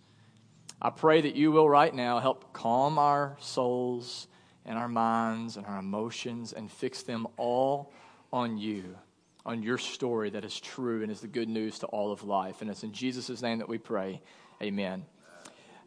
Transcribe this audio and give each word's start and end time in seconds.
I 0.83 0.89
pray 0.89 1.21
that 1.21 1.35
you 1.35 1.53
will 1.53 1.69
right 1.69 1.95
now 1.95 2.19
help 2.19 2.51
calm 2.51 2.99
our 2.99 3.37
souls 3.39 4.27
and 4.65 4.77
our 4.77 4.89
minds 4.89 5.55
and 5.55 5.65
our 5.65 5.79
emotions 5.79 6.51
and 6.51 6.69
fix 6.69 7.03
them 7.03 7.25
all 7.37 7.93
on 8.33 8.57
you, 8.57 8.97
on 9.45 9.63
your 9.63 9.77
story 9.77 10.29
that 10.31 10.43
is 10.43 10.59
true 10.59 11.01
and 11.01 11.09
is 11.09 11.21
the 11.21 11.27
good 11.27 11.47
news 11.47 11.79
to 11.79 11.85
all 11.87 12.11
of 12.11 12.25
life. 12.25 12.61
And 12.61 12.69
it's 12.69 12.83
in 12.83 12.91
Jesus' 12.91 13.41
name 13.41 13.59
that 13.59 13.69
we 13.69 13.77
pray. 13.77 14.21
Amen. 14.61 15.05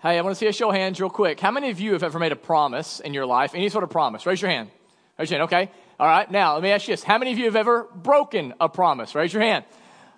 Hey, 0.01 0.19
I 0.19 0.23
want 0.23 0.35
to 0.35 0.39
see 0.39 0.47
a 0.47 0.53
show 0.53 0.71
of 0.71 0.77
hands 0.77 0.99
real 0.99 1.11
quick. 1.11 1.41
How 1.41 1.51
many 1.51 1.69
of 1.71 1.79
you 1.79 1.93
have 1.93 2.03
ever 2.03 2.19
made 2.19 2.33
a 2.33 2.37
promise 2.37 3.01
in 3.01 3.13
your 3.13 3.27
life? 3.27 3.55
Any 3.55 3.69
sort 3.69 3.85
of 3.85 3.91
promise? 3.91 4.25
Raise 4.25 4.41
your 4.41 4.51
hand. 4.51 4.71
Raise 5.19 5.31
your 5.31 5.41
hand, 5.41 5.53
okay? 5.53 5.71
All 6.01 6.07
right, 6.07 6.31
now 6.31 6.55
let 6.55 6.63
me 6.63 6.71
ask 6.71 6.89
you 6.89 6.93
this. 6.93 7.03
How 7.03 7.19
many 7.19 7.33
of 7.33 7.39
you 7.39 7.47
have 7.47 7.57
ever 7.57 7.89
broken 7.95 8.55
a 8.61 8.69
promise? 8.69 9.15
Raise 9.15 9.33
your 9.33 9.43
hand. 9.43 9.65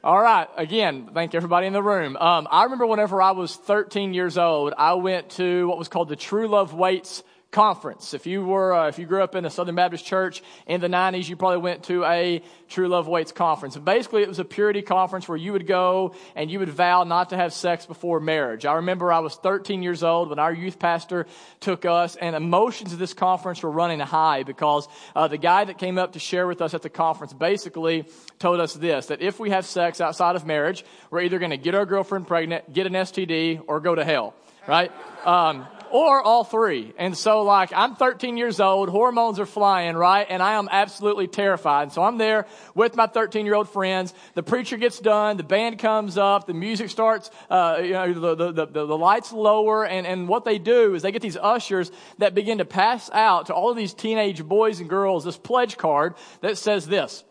All 0.04 0.20
right. 0.20 0.46
Again, 0.56 1.10
thank 1.12 1.34
everybody 1.34 1.66
in 1.66 1.72
the 1.72 1.82
room. 1.82 2.16
Um, 2.16 2.46
I 2.52 2.64
remember 2.64 2.86
whenever 2.86 3.20
I 3.20 3.32
was 3.32 3.56
13 3.56 4.14
years 4.14 4.38
old, 4.38 4.72
I 4.78 4.94
went 4.94 5.30
to 5.30 5.66
what 5.66 5.76
was 5.76 5.88
called 5.88 6.08
the 6.08 6.14
True 6.14 6.46
Love 6.46 6.72
Waits 6.72 7.24
conference. 7.50 8.12
If 8.12 8.26
you 8.26 8.44
were, 8.44 8.74
uh, 8.74 8.88
if 8.88 8.98
you 8.98 9.06
grew 9.06 9.22
up 9.22 9.34
in 9.34 9.46
a 9.46 9.50
Southern 9.50 9.74
Baptist 9.74 10.04
church 10.04 10.42
in 10.66 10.82
the 10.82 10.86
90s, 10.86 11.28
you 11.28 11.36
probably 11.36 11.58
went 11.58 11.84
to 11.84 12.04
a 12.04 12.42
True 12.68 12.88
Love 12.88 13.08
Waits 13.08 13.32
conference. 13.32 13.74
And 13.74 13.86
basically, 13.86 14.22
it 14.22 14.28
was 14.28 14.38
a 14.38 14.44
purity 14.44 14.82
conference 14.82 15.26
where 15.26 15.38
you 15.38 15.52
would 15.52 15.66
go 15.66 16.14
and 16.36 16.50
you 16.50 16.58
would 16.58 16.68
vow 16.68 17.04
not 17.04 17.30
to 17.30 17.36
have 17.36 17.54
sex 17.54 17.86
before 17.86 18.20
marriage. 18.20 18.66
I 18.66 18.74
remember 18.74 19.10
I 19.10 19.20
was 19.20 19.34
13 19.36 19.82
years 19.82 20.02
old 20.02 20.28
when 20.28 20.38
our 20.38 20.52
youth 20.52 20.78
pastor 20.78 21.26
took 21.60 21.86
us, 21.86 22.16
and 22.16 22.36
emotions 22.36 22.92
of 22.92 22.98
this 22.98 23.14
conference 23.14 23.62
were 23.62 23.70
running 23.70 24.00
high 24.00 24.42
because 24.42 24.86
uh, 25.16 25.26
the 25.28 25.38
guy 25.38 25.64
that 25.64 25.78
came 25.78 25.96
up 25.96 26.12
to 26.12 26.18
share 26.18 26.46
with 26.46 26.60
us 26.60 26.74
at 26.74 26.82
the 26.82 26.90
conference 26.90 27.32
basically 27.32 28.04
told 28.38 28.60
us 28.60 28.74
this 28.74 29.06
that 29.06 29.22
if 29.22 29.40
we 29.40 29.50
have 29.50 29.64
sex 29.64 30.02
outside 30.02 30.36
of 30.36 30.44
marriage, 30.44 30.84
we're 31.10 31.22
either 31.22 31.38
going 31.38 31.50
to 31.50 31.56
get 31.56 31.74
our 31.74 31.86
girlfriend 31.86 32.26
pregnant, 32.26 32.70
get 32.74 32.86
an 32.86 32.92
STD, 32.92 33.62
or 33.66 33.80
go 33.80 33.94
to 33.94 34.04
hell, 34.04 34.34
right? 34.66 34.92
Um, 35.26 35.66
or 35.90 36.22
all 36.22 36.44
three. 36.44 36.92
And 36.98 37.16
so, 37.16 37.42
like, 37.42 37.72
I'm 37.74 37.96
13 37.96 38.36
years 38.36 38.60
old, 38.60 38.88
hormones 38.88 39.38
are 39.38 39.46
flying, 39.46 39.96
right? 39.96 40.26
And 40.28 40.42
I 40.42 40.54
am 40.54 40.68
absolutely 40.70 41.26
terrified. 41.26 41.92
So 41.92 42.02
I'm 42.02 42.18
there 42.18 42.46
with 42.74 42.96
my 42.96 43.06
13 43.06 43.46
year 43.46 43.54
old 43.54 43.68
friends. 43.68 44.14
The 44.34 44.42
preacher 44.42 44.76
gets 44.76 44.98
done, 44.98 45.36
the 45.36 45.42
band 45.42 45.78
comes 45.78 46.18
up, 46.18 46.46
the 46.46 46.54
music 46.54 46.90
starts, 46.90 47.30
uh, 47.50 47.80
you 47.82 47.92
know, 47.92 48.12
the, 48.12 48.52
the, 48.52 48.66
the, 48.66 48.86
the 48.86 48.98
lights 48.98 49.32
lower. 49.32 49.86
And, 49.86 50.06
and 50.06 50.28
what 50.28 50.44
they 50.44 50.58
do 50.58 50.94
is 50.94 51.02
they 51.02 51.12
get 51.12 51.22
these 51.22 51.36
ushers 51.36 51.90
that 52.18 52.34
begin 52.34 52.58
to 52.58 52.64
pass 52.64 53.10
out 53.10 53.46
to 53.46 53.54
all 53.54 53.70
of 53.70 53.76
these 53.76 53.94
teenage 53.94 54.44
boys 54.44 54.80
and 54.80 54.88
girls 54.88 55.24
this 55.24 55.38
pledge 55.38 55.76
card 55.76 56.14
that 56.40 56.58
says 56.58 56.86
this 56.86 57.24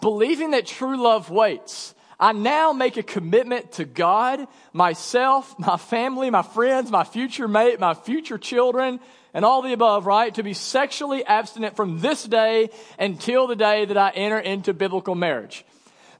Believing 0.00 0.52
that 0.52 0.66
true 0.66 0.96
love 1.02 1.30
waits 1.30 1.94
I 2.20 2.32
now 2.32 2.72
make 2.72 2.96
a 2.96 3.02
commitment 3.02 3.72
to 3.72 3.84
God, 3.84 4.46
myself, 4.72 5.56
my 5.58 5.76
family, 5.76 6.30
my 6.30 6.42
friends, 6.42 6.90
my 6.90 7.04
future 7.04 7.46
mate, 7.46 7.78
my 7.78 7.94
future 7.94 8.38
children, 8.38 8.98
and 9.32 9.44
all 9.44 9.62
the 9.62 9.72
above, 9.72 10.04
right? 10.04 10.34
To 10.34 10.42
be 10.42 10.52
sexually 10.52 11.24
abstinent 11.24 11.76
from 11.76 12.00
this 12.00 12.24
day 12.24 12.70
until 12.98 13.46
the 13.46 13.54
day 13.54 13.84
that 13.84 13.96
I 13.96 14.10
enter 14.10 14.38
into 14.38 14.74
biblical 14.74 15.14
marriage. 15.14 15.64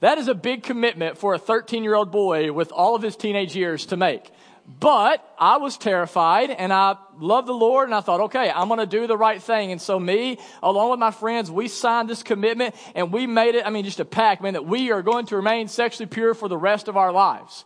That 0.00 0.19
is 0.19 0.28
a 0.28 0.34
big 0.34 0.62
commitment 0.62 1.19
for 1.19 1.34
a 1.34 1.38
13 1.38 1.82
year 1.82 1.97
old 1.97 2.12
boy 2.12 2.53
with 2.53 2.70
all 2.70 2.94
of 2.94 3.03
his 3.03 3.16
teenage 3.16 3.56
years 3.56 3.86
to 3.86 3.97
make. 3.97 4.30
But 4.69 5.27
I 5.39 5.56
was 5.56 5.79
terrified 5.79 6.51
and 6.51 6.75
I 6.75 6.97
loved 7.19 7.49
the 7.49 7.55
Lord 7.55 7.89
and 7.89 7.95
I 7.95 8.03
thought, 8.03 8.21
okay, 8.23 8.51
I'm 8.51 8.69
going 8.69 8.81
to 8.81 8.87
do 8.87 9.06
the 9.06 9.17
right 9.17 9.43
thing. 9.43 9.73
And 9.73 9.81
so 9.81 9.99
me, 9.99 10.39
along 10.62 10.91
with 10.91 11.01
my 11.01 11.11
friends, 11.11 11.51
we 11.51 11.69
signed 11.69 12.09
this 12.09 12.23
commitment 12.23 12.75
and 12.95 13.11
we 13.11 13.27
made 13.27 13.55
it, 13.55 13.67
I 13.67 13.71
mean, 13.71 13.87
just 13.87 13.99
a 13.99 14.05
pact, 14.05 14.43
man, 14.43 14.53
that 14.53 14.67
we 14.67 14.93
are 14.93 15.01
going 15.01 15.25
to 15.27 15.37
remain 15.37 15.69
sexually 15.69 16.07
pure 16.07 16.34
for 16.34 16.49
the 16.49 16.59
rest 16.59 16.87
of 16.87 16.99
our 16.99 17.12
lives. 17.12 17.65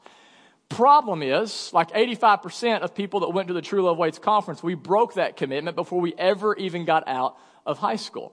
Problem 0.68 1.22
is, 1.22 1.70
like 1.74 1.90
85% 1.90 2.80
of 2.80 2.94
people 2.94 3.20
that 3.20 3.30
went 3.30 3.48
to 3.48 3.54
the 3.54 3.62
True 3.62 3.82
Love 3.82 3.98
Waits 3.98 4.20
conference, 4.20 4.62
we 4.62 4.74
broke 4.74 5.14
that 5.14 5.36
commitment 5.36 5.74
before 5.74 6.00
we 6.00 6.14
ever 6.16 6.54
even 6.54 6.84
got 6.84 7.08
out 7.08 7.36
of 7.66 7.78
high 7.78 7.96
school. 7.96 8.32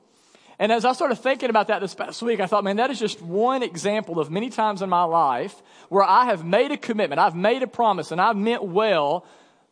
And 0.59 0.74
as 0.74 0.84
I 0.84 0.92
started 0.92 1.16
thinking 1.16 1.50
about 1.50 1.70
that 1.70 1.80
this 1.80 1.96
past 1.96 2.22
week, 2.22 2.42
I 2.42 2.46
thought, 2.46 2.66
man, 2.66 2.75
that 2.75 2.92
is 2.92 3.00
just 3.00 3.22
one 3.22 3.64
example 3.64 4.20
of 4.20 4.30
many 4.30 4.50
times 4.50 4.81
in 4.81 4.90
my 4.90 5.03
life 5.03 5.64
where 5.88 6.03
I 6.03 6.25
have 6.25 6.44
made 6.44 6.72
a 6.72 6.78
commitment, 6.78 7.20
I've 7.20 7.36
made 7.36 7.64
a 7.64 7.68
promise, 7.68 8.12
and 8.12 8.20
I've 8.20 8.36
meant 8.36 8.64
well, 8.64 9.25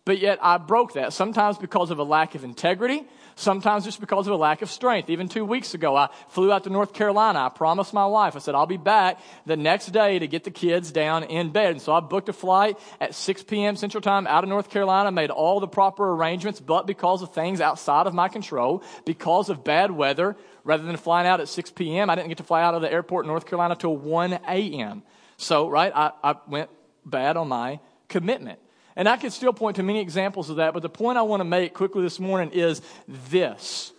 but 0.05 0.19
yet 0.19 0.39
I 0.41 0.57
broke 0.57 0.93
that. 0.93 1.11
Sometimes 1.11 1.57
because 1.57 1.91
of 1.91 1.99
a 1.99 2.03
lack 2.03 2.35
of 2.35 2.45
integrity, 2.45 3.05
sometimes 3.35 3.83
just 3.85 3.99
because 3.99 4.27
of 4.27 4.33
a 4.33 4.37
lack 4.37 4.61
of 4.61 4.69
strength. 4.69 5.09
Even 5.09 5.27
two 5.27 5.43
weeks 5.43 5.73
ago, 5.73 5.95
I 5.95 6.09
flew 6.29 6.51
out 6.51 6.63
to 6.63 6.69
North 6.69 6.93
Carolina. 6.93 7.39
I 7.39 7.49
promised 7.49 7.93
my 7.93 8.05
wife, 8.05 8.37
I 8.37 8.39
said, 8.39 8.55
I'll 8.55 8.65
be 8.65 8.77
back 8.77 9.19
the 9.45 9.57
next 9.57 9.87
day 9.87 10.19
to 10.19 10.27
get 10.27 10.45
the 10.45 10.51
kids 10.51 10.91
down 10.91 11.23
in 11.23 11.51
bed. 11.51 11.71
And 11.71 11.81
so 11.81 11.93
I 11.93 11.99
booked 11.99 12.29
a 12.29 12.33
flight 12.33 12.79
at 12.99 13.13
6 13.13 13.43
p.m. 13.43 13.75
Central 13.75 14.01
Time 14.01 14.25
out 14.27 14.43
of 14.43 14.49
North 14.49 14.69
Carolina, 14.69 15.11
made 15.11 15.29
all 15.29 15.59
the 15.59 15.67
proper 15.67 16.09
arrangements, 16.09 16.59
but 16.59 16.87
because 16.87 17.21
of 17.21 17.33
things 17.33 17.61
outside 17.61 18.07
of 18.07 18.13
my 18.13 18.27
control, 18.27 18.83
because 19.05 19.49
of 19.49 19.63
bad 19.63 19.91
weather, 19.91 20.35
rather 20.67 20.83
than 20.83 20.97
flying 20.97 21.25
out 21.25 21.39
at 21.39 21.47
6 21.47 21.71
p.m., 21.71 22.09
I 22.09 22.15
didn't 22.15 22.27
get 22.27 22.39
to 22.39 22.43
fly 22.43 22.61
out 22.61 22.75
of 22.75 22.81
the 22.81 22.91
airport 22.91 23.23
in 23.23 23.29
North 23.29 23.45
Carolina 23.45 23.75
till 23.75 23.95
1 23.95 24.33
a.m. 24.33 25.01
So, 25.37 25.69
right, 25.69 25.93
I, 25.95 26.11
I 26.21 26.35
went 26.45 26.69
bad 27.05 27.37
on 27.37 27.47
my 27.47 27.79
commitment. 28.09 28.59
And 28.97 29.07
I 29.07 29.15
could 29.15 29.31
still 29.31 29.53
point 29.53 29.77
to 29.77 29.83
many 29.83 30.01
examples 30.01 30.49
of 30.49 30.57
that, 30.57 30.73
but 30.73 30.81
the 30.81 30.89
point 30.89 31.17
I 31.17 31.21
want 31.21 31.39
to 31.39 31.45
make 31.45 31.73
quickly 31.73 32.01
this 32.01 32.19
morning 32.19 32.51
is 32.51 32.81
this. 33.07 33.93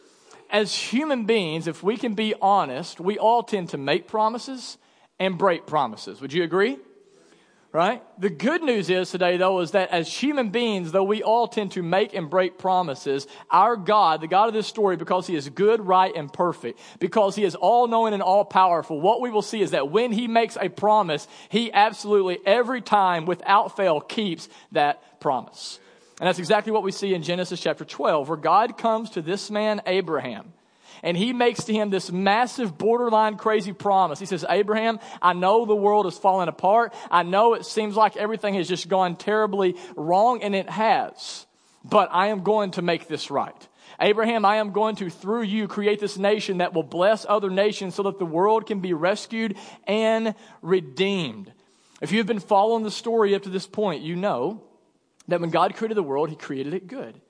As 0.50 0.74
human 0.74 1.24
beings, 1.24 1.68
if 1.68 1.82
we 1.82 1.96
can 1.96 2.12
be 2.12 2.34
honest, 2.42 3.00
we 3.00 3.18
all 3.18 3.42
tend 3.42 3.70
to 3.70 3.78
make 3.78 4.06
promises 4.06 4.76
and 5.18 5.38
break 5.38 5.66
promises. 5.66 6.20
Would 6.20 6.34
you 6.34 6.42
agree? 6.42 6.76
Right? 7.72 8.02
The 8.18 8.30
good 8.30 8.62
news 8.62 8.88
is 8.88 9.10
today, 9.10 9.36
though, 9.36 9.60
is 9.60 9.72
that 9.72 9.90
as 9.90 10.12
human 10.12 10.50
beings, 10.50 10.92
though 10.92 11.04
we 11.04 11.22
all 11.22 11.46
tend 11.46 11.72
to 11.72 11.82
make 11.82 12.14
and 12.14 12.30
break 12.30 12.58
promises, 12.58 13.26
our 13.50 13.76
God, 13.76 14.20
the 14.20 14.26
God 14.26 14.48
of 14.48 14.54
this 14.54 14.66
story, 14.66 14.96
because 14.96 15.26
He 15.26 15.36
is 15.36 15.48
good, 15.50 15.80
right, 15.80 16.14
and 16.14 16.32
perfect, 16.32 16.80
because 16.98 17.36
He 17.36 17.44
is 17.44 17.54
all 17.54 17.86
knowing 17.86 18.14
and 18.14 18.22
all 18.22 18.44
powerful, 18.44 19.00
what 19.00 19.20
we 19.20 19.30
will 19.30 19.42
see 19.42 19.60
is 19.60 19.72
that 19.72 19.90
when 19.90 20.12
He 20.12 20.28
makes 20.28 20.56
a 20.58 20.68
promise, 20.68 21.28
He 21.50 21.72
absolutely 21.72 22.38
every 22.46 22.80
time, 22.80 23.26
without 23.26 23.76
fail, 23.76 24.00
keeps 24.00 24.48
that 24.72 25.20
promise. 25.20 25.78
And 26.20 26.26
that's 26.26 26.38
exactly 26.38 26.72
what 26.72 26.82
we 26.82 26.90
see 26.90 27.14
in 27.14 27.22
Genesis 27.22 27.60
chapter 27.60 27.84
12, 27.84 28.28
where 28.28 28.38
God 28.38 28.78
comes 28.78 29.10
to 29.10 29.22
this 29.22 29.50
man, 29.50 29.82
Abraham 29.86 30.52
and 31.02 31.16
he 31.16 31.32
makes 31.32 31.64
to 31.64 31.72
him 31.72 31.90
this 31.90 32.10
massive, 32.10 32.78
borderline 32.78 33.36
crazy 33.36 33.72
promise. 33.72 34.18
He 34.18 34.26
says, 34.26 34.44
Abraham, 34.48 35.00
I 35.22 35.32
know 35.32 35.64
the 35.64 35.76
world 35.76 36.06
is 36.06 36.18
falling 36.18 36.48
apart. 36.48 36.94
I 37.10 37.22
know 37.22 37.54
it 37.54 37.66
seems 37.66 37.96
like 37.96 38.16
everything 38.16 38.54
has 38.54 38.68
just 38.68 38.88
gone 38.88 39.16
terribly 39.16 39.76
wrong, 39.96 40.42
and 40.42 40.54
it 40.54 40.68
has. 40.68 41.46
But 41.84 42.08
I 42.12 42.28
am 42.28 42.42
going 42.42 42.72
to 42.72 42.82
make 42.82 43.08
this 43.08 43.30
right. 43.30 43.68
Abraham, 44.00 44.44
I 44.44 44.56
am 44.56 44.72
going 44.72 44.96
to, 44.96 45.10
through 45.10 45.42
you, 45.42 45.66
create 45.66 45.98
this 45.98 46.18
nation 46.18 46.58
that 46.58 46.72
will 46.72 46.82
bless 46.82 47.26
other 47.28 47.50
nations 47.50 47.94
so 47.94 48.04
that 48.04 48.18
the 48.18 48.26
world 48.26 48.66
can 48.66 48.80
be 48.80 48.92
rescued 48.92 49.56
and 49.86 50.34
redeemed. 50.62 51.52
If 52.00 52.12
you've 52.12 52.26
been 52.26 52.38
following 52.38 52.84
the 52.84 52.90
story 52.90 53.34
up 53.34 53.42
to 53.42 53.50
this 53.50 53.66
point, 53.66 54.02
you 54.02 54.14
know 54.14 54.62
that 55.26 55.40
when 55.40 55.50
God 55.50 55.74
created 55.74 55.96
the 55.96 56.02
world, 56.02 56.30
He 56.30 56.36
created 56.36 56.74
it 56.74 56.86
good. 56.86 57.20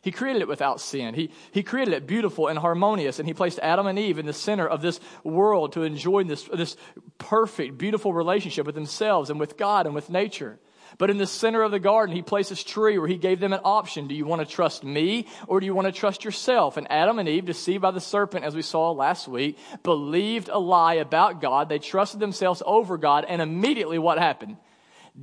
He 0.00 0.12
created 0.12 0.42
it 0.42 0.48
without 0.48 0.80
sin. 0.80 1.14
He, 1.14 1.30
he 1.50 1.62
created 1.62 1.94
it 1.94 2.06
beautiful 2.06 2.46
and 2.48 2.58
harmonious, 2.58 3.18
and 3.18 3.26
He 3.26 3.34
placed 3.34 3.58
Adam 3.58 3.86
and 3.86 3.98
Eve 3.98 4.18
in 4.18 4.26
the 4.26 4.32
center 4.32 4.66
of 4.66 4.80
this 4.80 5.00
world 5.24 5.72
to 5.72 5.82
enjoy 5.82 6.24
this, 6.24 6.44
this 6.44 6.76
perfect, 7.18 7.78
beautiful 7.78 8.12
relationship 8.12 8.66
with 8.66 8.74
themselves 8.74 9.30
and 9.30 9.40
with 9.40 9.56
God 9.56 9.86
and 9.86 9.94
with 9.94 10.10
nature. 10.10 10.58
But 10.96 11.10
in 11.10 11.18
the 11.18 11.26
center 11.26 11.62
of 11.62 11.70
the 11.70 11.78
garden, 11.78 12.16
he 12.16 12.22
placed 12.22 12.48
this 12.48 12.64
tree 12.64 12.98
where 12.98 13.08
he 13.08 13.18
gave 13.18 13.40
them 13.40 13.52
an 13.52 13.60
option. 13.64 14.08
Do 14.08 14.14
you 14.14 14.24
want 14.24 14.40
to 14.40 14.54
trust 14.54 14.84
me 14.84 15.26
or 15.46 15.60
do 15.60 15.66
you 15.66 15.74
want 15.74 15.86
to 15.86 15.92
trust 15.92 16.24
yourself? 16.24 16.76
And 16.76 16.90
Adam 16.90 17.18
and 17.18 17.28
Eve, 17.28 17.44
deceived 17.44 17.82
by 17.82 17.90
the 17.90 18.00
serpent, 18.00 18.44
as 18.44 18.54
we 18.54 18.62
saw 18.62 18.92
last 18.92 19.28
week, 19.28 19.58
believed 19.82 20.48
a 20.48 20.58
lie 20.58 20.94
about 20.94 21.42
God. 21.42 21.68
They 21.68 21.78
trusted 21.78 22.20
themselves 22.20 22.62
over 22.64 22.96
God. 22.96 23.26
And 23.28 23.42
immediately 23.42 23.98
what 23.98 24.18
happened? 24.18 24.56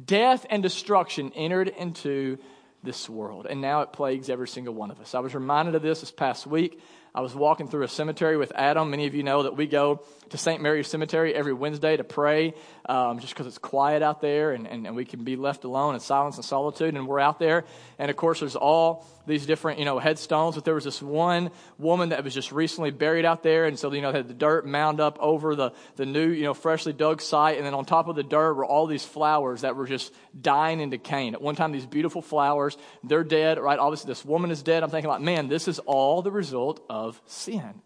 Death 0.06 0.45
and 0.50 0.62
destruction 0.62 1.31
entered 1.33 1.69
into 1.69 2.38
this 2.85 3.09
world. 3.09 3.47
And 3.49 3.61
now 3.61 3.81
it 3.81 3.91
plagues 3.91 4.29
every 4.29 4.47
single 4.47 4.73
one 4.73 4.91
of 4.91 4.99
us. 4.99 5.15
I 5.15 5.19
was 5.19 5.35
reminded 5.35 5.75
of 5.75 5.81
this 5.81 6.01
this 6.01 6.11
past 6.11 6.47
week. 6.47 6.79
I 7.13 7.21
was 7.21 7.33
walking 7.33 7.69
through 7.69 7.83
a 7.83 7.87
cemetery 7.87 8.35
with 8.35 8.51
Adam. 8.55 8.91
Many 8.91 9.07
of 9.07 9.15
you 9.15 9.23
know 9.23 9.43
that 9.43 9.55
we 9.55 9.67
go 9.67 10.01
to 10.29 10.37
St. 10.37 10.61
Mary's 10.61 10.87
Cemetery 10.87 11.33
every 11.33 11.53
Wednesday 11.53 11.95
to 11.95 12.03
pray 12.03 12.53
um, 12.87 13.19
just 13.19 13.33
because 13.33 13.47
it's 13.47 13.57
quiet 13.57 14.03
out 14.03 14.19
there 14.19 14.51
and, 14.51 14.67
and, 14.67 14.85
and 14.85 14.95
we 14.97 15.05
can 15.05 15.23
be 15.23 15.37
left 15.37 15.63
alone 15.63 15.93
in 15.93 16.01
silence 16.01 16.35
and 16.35 16.43
solitude. 16.43 16.93
And 16.93 17.07
we're 17.07 17.21
out 17.21 17.39
there. 17.39 17.63
And 17.97 18.11
of 18.11 18.17
course, 18.17 18.41
there's 18.41 18.57
all 18.57 19.07
these 19.27 19.45
different, 19.45 19.80
you 19.80 19.86
know, 19.86 20.00
headstones. 20.00 20.56
But 20.56 20.66
there 20.66 20.75
was 20.75 20.83
this 20.83 21.01
one 21.01 21.51
woman 21.77 22.10
that 22.10 22.24
was 22.24 22.33
just 22.33 22.51
recently 22.51 22.92
buried 22.92 23.25
out 23.25 23.44
there. 23.44 23.66
And 23.66 23.77
so, 23.77 23.92
you 23.94 24.01
know, 24.01 24.12
had 24.12 24.27
the 24.27 24.33
dirt 24.33 24.66
mound 24.66 25.00
up 25.00 25.18
over 25.19 25.56
the, 25.56 25.72
the 25.95 26.06
new, 26.06 26.30
you 26.30 26.44
know, 26.44 26.54
freshly 26.54 26.94
dug 26.94 27.22
site. 27.22 27.57
And 27.57 27.66
then 27.66 27.74
on 27.74 27.86
top 27.86 28.07
of 28.07 28.16
the 28.16 28.24
dirt 28.24 28.54
were 28.54 28.66
all 28.66 28.88
these 28.88 29.06
flowers 29.06 29.62
that 29.62 29.75
were 29.75 29.86
just 29.86 30.13
dying 30.39 30.81
and 30.81 30.92
decaying. 30.92 31.33
At 31.33 31.42
one 31.42 31.56
time, 31.56 31.72
these 31.72 31.86
beautiful 31.86 32.22
flowers, 32.22 32.77
they're 33.04 33.24
dead, 33.24 33.60
right? 33.60 33.80
Obviously, 33.80 34.07
this 34.07 34.25
woman 34.25 34.51
is 34.51 34.63
dead. 34.63 34.83
I'm 34.83 34.89
thinking 34.89 35.10
like, 35.10 35.22
man, 35.22 35.48
this 35.48 35.68
is 35.68 35.80
all 35.80 36.22
the 36.22 36.31
result 36.31 36.83
of 36.89 37.22
sin. 37.25 37.81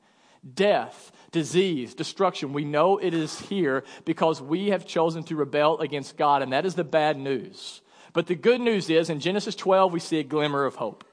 Death, 0.53 1.11
disease, 1.31 1.93
destruction. 1.93 2.53
We 2.53 2.63
know 2.63 2.97
it 2.97 3.13
is 3.13 3.39
here 3.39 3.83
because 4.05 4.41
we 4.41 4.69
have 4.69 4.85
chosen 4.85 5.23
to 5.25 5.35
rebel 5.35 5.79
against 5.79 6.17
God, 6.17 6.41
and 6.41 6.53
that 6.53 6.65
is 6.65 6.75
the 6.75 6.83
bad 6.83 7.17
news. 7.17 7.81
But 8.13 8.27
the 8.27 8.35
good 8.35 8.61
news 8.61 8.89
is 8.89 9.09
in 9.09 9.19
Genesis 9.19 9.55
12, 9.55 9.93
we 9.93 9.99
see 9.99 10.19
a 10.19 10.23
glimmer 10.23 10.65
of 10.65 10.75
hope. 10.75 11.03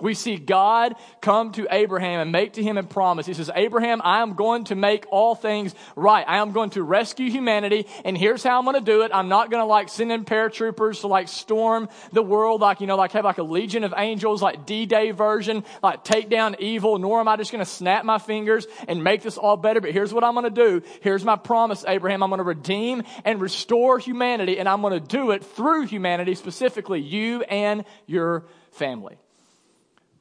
We 0.00 0.14
see 0.14 0.36
God 0.36 0.94
come 1.20 1.52
to 1.52 1.66
Abraham 1.70 2.20
and 2.20 2.32
make 2.32 2.54
to 2.54 2.62
him 2.62 2.78
a 2.78 2.82
promise. 2.82 3.26
He 3.26 3.34
says, 3.34 3.50
Abraham, 3.54 4.00
I 4.04 4.22
am 4.22 4.34
going 4.34 4.64
to 4.64 4.74
make 4.74 5.06
all 5.10 5.34
things 5.34 5.74
right. 5.94 6.24
I 6.26 6.38
am 6.38 6.52
going 6.52 6.70
to 6.70 6.82
rescue 6.82 7.30
humanity, 7.30 7.86
and 8.04 8.16
here's 8.16 8.42
how 8.42 8.58
I'm 8.58 8.64
going 8.64 8.74
to 8.74 8.80
do 8.80 9.02
it. 9.02 9.10
I'm 9.14 9.28
not 9.28 9.50
going 9.50 9.62
to 9.62 9.66
like 9.66 9.88
send 9.88 10.12
in 10.12 10.24
paratroopers 10.24 11.00
to 11.00 11.06
like 11.06 11.28
storm 11.28 11.88
the 12.12 12.22
world, 12.22 12.60
like, 12.60 12.80
you 12.80 12.86
know, 12.86 12.96
like 12.96 13.12
have 13.12 13.24
like 13.24 13.38
a 13.38 13.42
legion 13.42 13.84
of 13.84 13.94
angels, 13.96 14.42
like 14.42 14.66
D-Day 14.66 15.10
version, 15.10 15.64
like 15.82 16.04
take 16.04 16.28
down 16.28 16.56
evil, 16.58 16.98
nor 16.98 17.20
am 17.20 17.28
I 17.28 17.36
just 17.36 17.52
going 17.52 17.64
to 17.64 17.70
snap 17.70 18.04
my 18.04 18.18
fingers 18.18 18.66
and 18.88 19.02
make 19.02 19.22
this 19.22 19.38
all 19.38 19.56
better. 19.56 19.80
But 19.80 19.92
here's 19.92 20.12
what 20.12 20.24
I'm 20.24 20.34
going 20.34 20.44
to 20.44 20.50
do. 20.50 20.82
Here's 21.00 21.24
my 21.24 21.36
promise, 21.36 21.84
Abraham. 21.86 22.22
I'm 22.22 22.30
going 22.30 22.38
to 22.38 22.44
redeem 22.44 23.02
and 23.24 23.40
restore 23.40 23.98
humanity, 23.98 24.58
and 24.58 24.68
I'm 24.68 24.80
going 24.80 24.92
to 24.92 25.00
do 25.00 25.30
it 25.30 25.44
through 25.44 25.86
humanity, 25.86 26.34
specifically 26.34 27.00
you 27.00 27.42
and 27.42 27.84
your 28.06 28.46
family. 28.72 29.16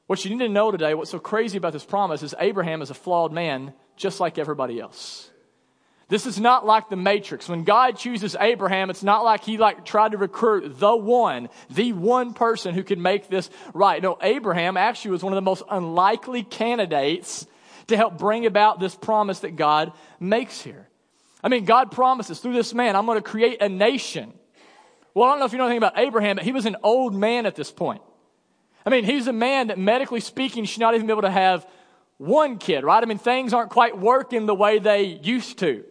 What 0.07 0.23
you 0.23 0.31
need 0.31 0.45
to 0.45 0.49
know 0.49 0.71
today, 0.71 0.93
what's 0.93 1.11
so 1.11 1.19
crazy 1.19 1.57
about 1.57 1.73
this 1.73 1.85
promise 1.85 2.21
is 2.21 2.35
Abraham 2.39 2.81
is 2.81 2.89
a 2.89 2.93
flawed 2.93 3.31
man 3.31 3.73
just 3.95 4.19
like 4.19 4.37
everybody 4.37 4.79
else. 4.79 5.31
This 6.07 6.27
is 6.27 6.39
not 6.39 6.67
like 6.67 6.89
the 6.89 6.95
matrix. 6.95 7.49
When 7.49 7.63
God 7.63 7.97
chooses 7.97 8.35
Abraham, 8.39 8.91
it's 8.91 9.01
not 9.01 9.23
like 9.23 9.43
he 9.43 9.57
like 9.57 9.85
tried 9.85 10.11
to 10.11 10.17
recruit 10.17 10.79
the 10.79 10.95
one, 10.95 11.49
the 11.71 11.93
one 11.93 12.35
person 12.35 12.75
who 12.75 12.83
could 12.83 12.99
make 12.99 13.27
this 13.27 13.49
right. 13.73 14.01
No, 14.03 14.15
Abraham 14.21 14.77
actually 14.77 15.11
was 15.11 15.23
one 15.23 15.33
of 15.33 15.37
the 15.37 15.41
most 15.41 15.63
unlikely 15.69 16.43
candidates 16.43 17.47
to 17.87 17.97
help 17.97 18.19
bring 18.19 18.45
about 18.45 18.79
this 18.79 18.93
promise 18.93 19.39
that 19.39 19.55
God 19.55 19.93
makes 20.19 20.61
here. 20.61 20.87
I 21.43 21.49
mean, 21.49 21.65
God 21.65 21.91
promises 21.91 22.39
through 22.39 22.53
this 22.53 22.75
man, 22.75 22.95
I'm 22.95 23.07
going 23.07 23.17
to 23.17 23.27
create 23.27 23.61
a 23.61 23.69
nation. 23.69 24.33
Well, 25.15 25.27
I 25.27 25.31
don't 25.31 25.39
know 25.39 25.45
if 25.45 25.53
you 25.53 25.57
know 25.57 25.65
anything 25.65 25.77
about 25.77 25.97
Abraham, 25.97 26.35
but 26.35 26.45
he 26.45 26.51
was 26.51 26.67
an 26.67 26.75
old 26.83 27.15
man 27.15 27.47
at 27.47 27.55
this 27.55 27.71
point. 27.71 28.01
I 28.85 28.89
mean, 28.89 29.03
he's 29.03 29.27
a 29.27 29.33
man 29.33 29.67
that 29.67 29.79
medically 29.79 30.19
speaking 30.19 30.65
should 30.65 30.81
not 30.81 30.93
even 30.93 31.07
be 31.07 31.13
able 31.13 31.23
to 31.23 31.31
have 31.31 31.67
one 32.17 32.57
kid, 32.57 32.83
right? 32.83 33.01
I 33.01 33.05
mean, 33.05 33.17
things 33.17 33.53
aren't 33.53 33.71
quite 33.71 33.97
working 33.97 34.45
the 34.45 34.55
way 34.55 34.79
they 34.79 35.03
used 35.03 35.59
to. 35.59 35.83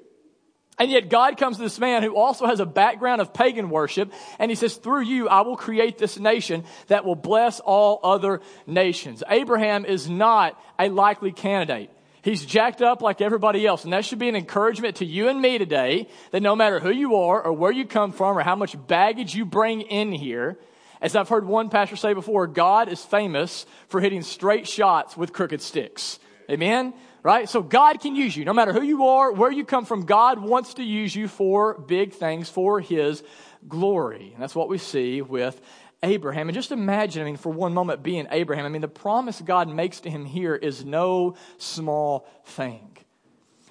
And 0.79 0.91
yet 0.91 1.09
God 1.09 1.37
comes 1.37 1.57
to 1.57 1.63
this 1.63 1.79
man 1.79 2.03
who 2.03 2.17
also 2.17 2.47
has 2.47 2.59
a 2.59 2.67
background 2.67 3.21
of 3.21 3.33
pagan 3.33 3.71
worship, 3.71 4.13
and 4.39 4.51
he 4.51 4.57
says, 4.57 4.75
through 4.75 5.03
you, 5.03 5.29
I 5.29 5.43
will 5.43 5.57
create 5.57 5.99
this 5.99 6.19
nation 6.19 6.65
that 6.89 7.05
will 7.05 7.15
bless 7.15 7.61
all 7.61 8.01
other 8.03 8.41
nations. 8.67 9.23
Abraham 9.29 9.85
is 9.85 10.09
not 10.09 10.61
a 10.79 10.89
likely 10.89 11.31
candidate. 11.31 11.91
He's 12.23 12.45
jacked 12.45 12.81
up 12.81 13.03
like 13.03 13.21
everybody 13.21 13.67
else. 13.67 13.85
And 13.85 13.93
that 13.93 14.05
should 14.05 14.19
be 14.19 14.31
an 14.31 14.35
encouragement 14.35 14.97
to 14.97 15.05
you 15.05 15.29
and 15.29 15.41
me 15.41 15.59
today 15.59 16.09
that 16.31 16.43
no 16.43 16.57
matter 16.57 16.81
who 16.81 16.91
you 16.91 17.17
are 17.17 17.43
or 17.43 17.53
where 17.53 17.71
you 17.71 17.85
come 17.85 18.13
from 18.13 18.39
or 18.39 18.41
how 18.41 18.57
much 18.57 18.75
baggage 18.87 19.35
you 19.35 19.45
bring 19.45 19.83
in 19.83 20.11
here, 20.11 20.59
as 21.01 21.17
I've 21.17 21.29
heard 21.29 21.47
one 21.47 21.71
pastor 21.71 21.97
say 21.97 22.15
before, 22.15 22.47
God 22.47 22.89
is 22.89 23.05
famous 23.05 23.67
for 23.89 24.01
hitting 24.01 24.23
straight 24.23 24.67
shots 24.67 25.17
with 25.17 25.33
crooked 25.33 25.61
sticks. 25.61 26.19
Amen? 26.51 26.95
Right? 27.23 27.49
So 27.49 27.63
God 27.63 28.01
can 28.01 28.15
use 28.17 28.37
you. 28.37 28.45
No 28.45 28.53
matter 28.53 28.73
who 28.73 28.83
you 28.83 29.07
are, 29.07 29.33
where 29.33 29.51
you 29.51 29.65
come 29.65 29.87
from, 29.87 30.05
God 30.05 30.39
wants 30.39 30.75
to 30.75 30.83
use 30.83 31.17
you 31.17 31.27
for 31.27 31.79
big 31.79 32.13
things, 32.13 32.49
for 32.49 32.81
His 32.81 33.23
glory. 33.67 34.31
And 34.35 34.43
that's 34.43 34.55
what 34.55 34.69
we 34.69 34.79
see 34.79 35.23
with 35.23 35.61
Abraham. 36.05 36.49
And 36.49 36.55
just 36.55 36.71
imagine, 36.71 37.23
I 37.23 37.25
mean, 37.25 37.37
for 37.37 37.51
one 37.51 37.73
moment 37.73 38.03
being 38.03 38.27
Abraham, 38.31 38.67
I 38.67 38.69
mean, 38.69 38.83
the 38.83 38.89
promise 38.89 39.41
God 39.41 39.69
makes 39.69 40.01
to 40.01 40.11
him 40.11 40.25
here 40.27 40.55
is 40.55 40.85
no 40.85 41.35
small 41.59 42.29
thing. 42.45 42.97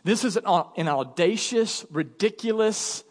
This 0.04 0.26
is 0.26 0.36
an, 0.36 0.46
an 0.76 0.88
audacious, 0.88 1.86
ridiculous, 1.92 3.04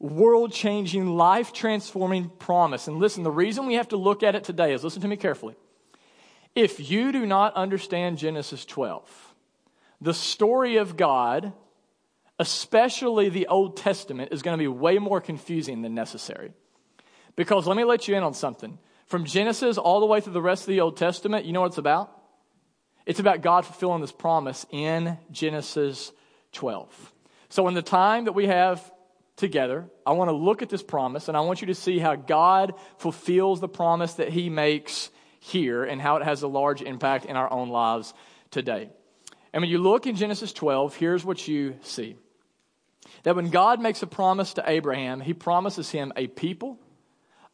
world 0.00 0.52
changing, 0.52 1.06
life 1.06 1.52
transforming 1.52 2.30
promise. 2.38 2.86
And 2.88 2.98
listen, 2.98 3.24
the 3.24 3.30
reason 3.30 3.66
we 3.66 3.74
have 3.74 3.88
to 3.88 3.96
look 3.96 4.22
at 4.22 4.34
it 4.34 4.44
today 4.44 4.72
is 4.72 4.84
listen 4.84 5.02
to 5.02 5.08
me 5.08 5.16
carefully. 5.16 5.56
If 6.54 6.90
you 6.90 7.12
do 7.12 7.26
not 7.26 7.54
understand 7.54 8.18
Genesis 8.18 8.64
12, 8.64 9.34
the 10.00 10.14
story 10.14 10.76
of 10.76 10.96
God, 10.96 11.52
especially 12.38 13.28
the 13.28 13.48
Old 13.48 13.76
Testament, 13.76 14.32
is 14.32 14.42
going 14.42 14.56
to 14.56 14.62
be 14.62 14.68
way 14.68 14.98
more 14.98 15.20
confusing 15.20 15.82
than 15.82 15.94
necessary. 15.94 16.52
Because 17.36 17.66
let 17.66 17.76
me 17.76 17.84
let 17.84 18.08
you 18.08 18.16
in 18.16 18.22
on 18.22 18.34
something. 18.34 18.78
From 19.06 19.24
Genesis 19.24 19.78
all 19.78 20.00
the 20.00 20.06
way 20.06 20.20
through 20.20 20.32
the 20.32 20.42
rest 20.42 20.62
of 20.62 20.68
the 20.68 20.80
Old 20.80 20.96
Testament, 20.96 21.44
you 21.44 21.52
know 21.52 21.60
what 21.60 21.68
it's 21.68 21.78
about? 21.78 22.12
It's 23.06 23.20
about 23.20 23.40
God 23.40 23.64
fulfilling 23.64 24.00
this 24.00 24.12
promise 24.12 24.66
in 24.70 25.16
Genesis 25.30 26.12
12. 26.52 27.12
So, 27.48 27.66
in 27.68 27.74
the 27.74 27.82
time 27.82 28.26
that 28.26 28.32
we 28.32 28.46
have 28.48 28.92
together. 29.38 29.88
I 30.04 30.12
want 30.12 30.28
to 30.28 30.36
look 30.36 30.62
at 30.62 30.68
this 30.68 30.82
promise 30.82 31.28
and 31.28 31.36
I 31.36 31.40
want 31.40 31.62
you 31.62 31.68
to 31.68 31.74
see 31.74 31.98
how 31.98 32.16
God 32.16 32.74
fulfills 32.98 33.60
the 33.60 33.68
promise 33.68 34.14
that 34.14 34.28
He 34.28 34.50
makes 34.50 35.10
here 35.40 35.84
and 35.84 36.00
how 36.00 36.16
it 36.16 36.24
has 36.24 36.42
a 36.42 36.48
large 36.48 36.82
impact 36.82 37.24
in 37.24 37.36
our 37.36 37.50
own 37.50 37.70
lives 37.70 38.12
today. 38.50 38.90
And 39.52 39.62
when 39.62 39.70
you 39.70 39.78
look 39.78 40.06
in 40.06 40.16
Genesis 40.16 40.52
12, 40.52 40.96
here's 40.96 41.24
what 41.24 41.48
you 41.48 41.76
see 41.82 42.16
that 43.22 43.34
when 43.34 43.48
God 43.48 43.80
makes 43.80 44.02
a 44.02 44.06
promise 44.06 44.54
to 44.54 44.64
Abraham, 44.66 45.20
He 45.20 45.32
promises 45.32 45.90
him 45.90 46.12
a 46.16 46.26
people, 46.26 46.78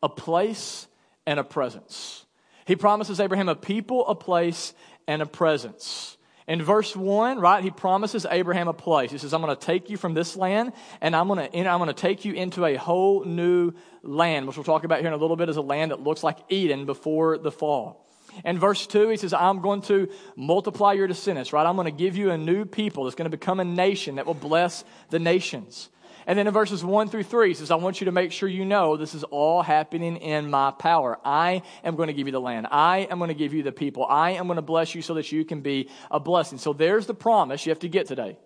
a 0.02 0.08
place, 0.08 0.88
and 1.26 1.38
a 1.38 1.44
presence. 1.44 2.26
He 2.66 2.76
promises 2.76 3.20
Abraham 3.20 3.48
a 3.48 3.54
people, 3.54 4.06
a 4.08 4.14
place, 4.14 4.74
and 5.06 5.22
a 5.22 5.26
presence. 5.26 6.16
In 6.46 6.62
verse 6.62 6.94
1, 6.94 7.38
right, 7.38 7.64
he 7.64 7.70
promises 7.70 8.26
Abraham 8.30 8.68
a 8.68 8.74
place. 8.74 9.10
He 9.10 9.16
says, 9.16 9.32
I'm 9.32 9.40
going 9.40 9.56
to 9.56 9.66
take 9.66 9.88
you 9.88 9.96
from 9.96 10.12
this 10.12 10.36
land 10.36 10.74
and 11.00 11.16
I'm 11.16 11.26
going, 11.28 11.50
to, 11.50 11.58
I'm 11.58 11.78
going 11.78 11.88
to 11.88 11.94
take 11.94 12.26
you 12.26 12.34
into 12.34 12.66
a 12.66 12.74
whole 12.76 13.24
new 13.24 13.72
land, 14.02 14.46
which 14.46 14.56
we'll 14.56 14.64
talk 14.64 14.84
about 14.84 14.98
here 14.98 15.08
in 15.08 15.14
a 15.14 15.16
little 15.16 15.36
bit 15.36 15.48
as 15.48 15.56
a 15.56 15.62
land 15.62 15.90
that 15.90 16.00
looks 16.00 16.22
like 16.22 16.38
Eden 16.50 16.84
before 16.84 17.38
the 17.38 17.50
fall. 17.50 18.03
In 18.44 18.58
verse 18.58 18.86
2, 18.86 19.08
he 19.10 19.16
says, 19.16 19.32
I'm 19.32 19.60
going 19.60 19.82
to 19.82 20.08
multiply 20.36 20.92
your 20.94 21.06
descendants, 21.06 21.52
right? 21.52 21.66
I'm 21.66 21.76
going 21.76 21.86
to 21.86 21.96
give 21.96 22.16
you 22.16 22.30
a 22.30 22.38
new 22.38 22.64
people 22.64 23.04
that's 23.04 23.14
going 23.14 23.30
to 23.30 23.36
become 23.36 23.60
a 23.60 23.64
nation 23.64 24.16
that 24.16 24.26
will 24.26 24.34
bless 24.34 24.84
the 25.10 25.18
nations. 25.18 25.90
And 26.26 26.38
then 26.38 26.46
in 26.46 26.54
verses 26.54 26.82
1 26.82 27.08
through 27.08 27.24
3, 27.24 27.48
he 27.48 27.54
says, 27.54 27.70
I 27.70 27.74
want 27.74 28.00
you 28.00 28.06
to 28.06 28.12
make 28.12 28.32
sure 28.32 28.48
you 28.48 28.64
know 28.64 28.96
this 28.96 29.14
is 29.14 29.24
all 29.24 29.62
happening 29.62 30.16
in 30.16 30.50
my 30.50 30.70
power. 30.70 31.18
I 31.24 31.62
am 31.82 31.96
going 31.96 32.06
to 32.06 32.14
give 32.14 32.26
you 32.26 32.32
the 32.32 32.40
land. 32.40 32.66
I 32.70 33.00
am 33.10 33.18
going 33.18 33.28
to 33.28 33.34
give 33.34 33.52
you 33.52 33.62
the 33.62 33.72
people. 33.72 34.06
I 34.06 34.30
am 34.30 34.46
going 34.46 34.56
to 34.56 34.62
bless 34.62 34.94
you 34.94 35.02
so 35.02 35.14
that 35.14 35.30
you 35.32 35.44
can 35.44 35.60
be 35.60 35.90
a 36.10 36.18
blessing. 36.18 36.58
So 36.58 36.72
there's 36.72 37.06
the 37.06 37.14
promise 37.14 37.66
you 37.66 37.70
have 37.70 37.80
to 37.80 37.88
get 37.88 38.06
today. 38.06 38.38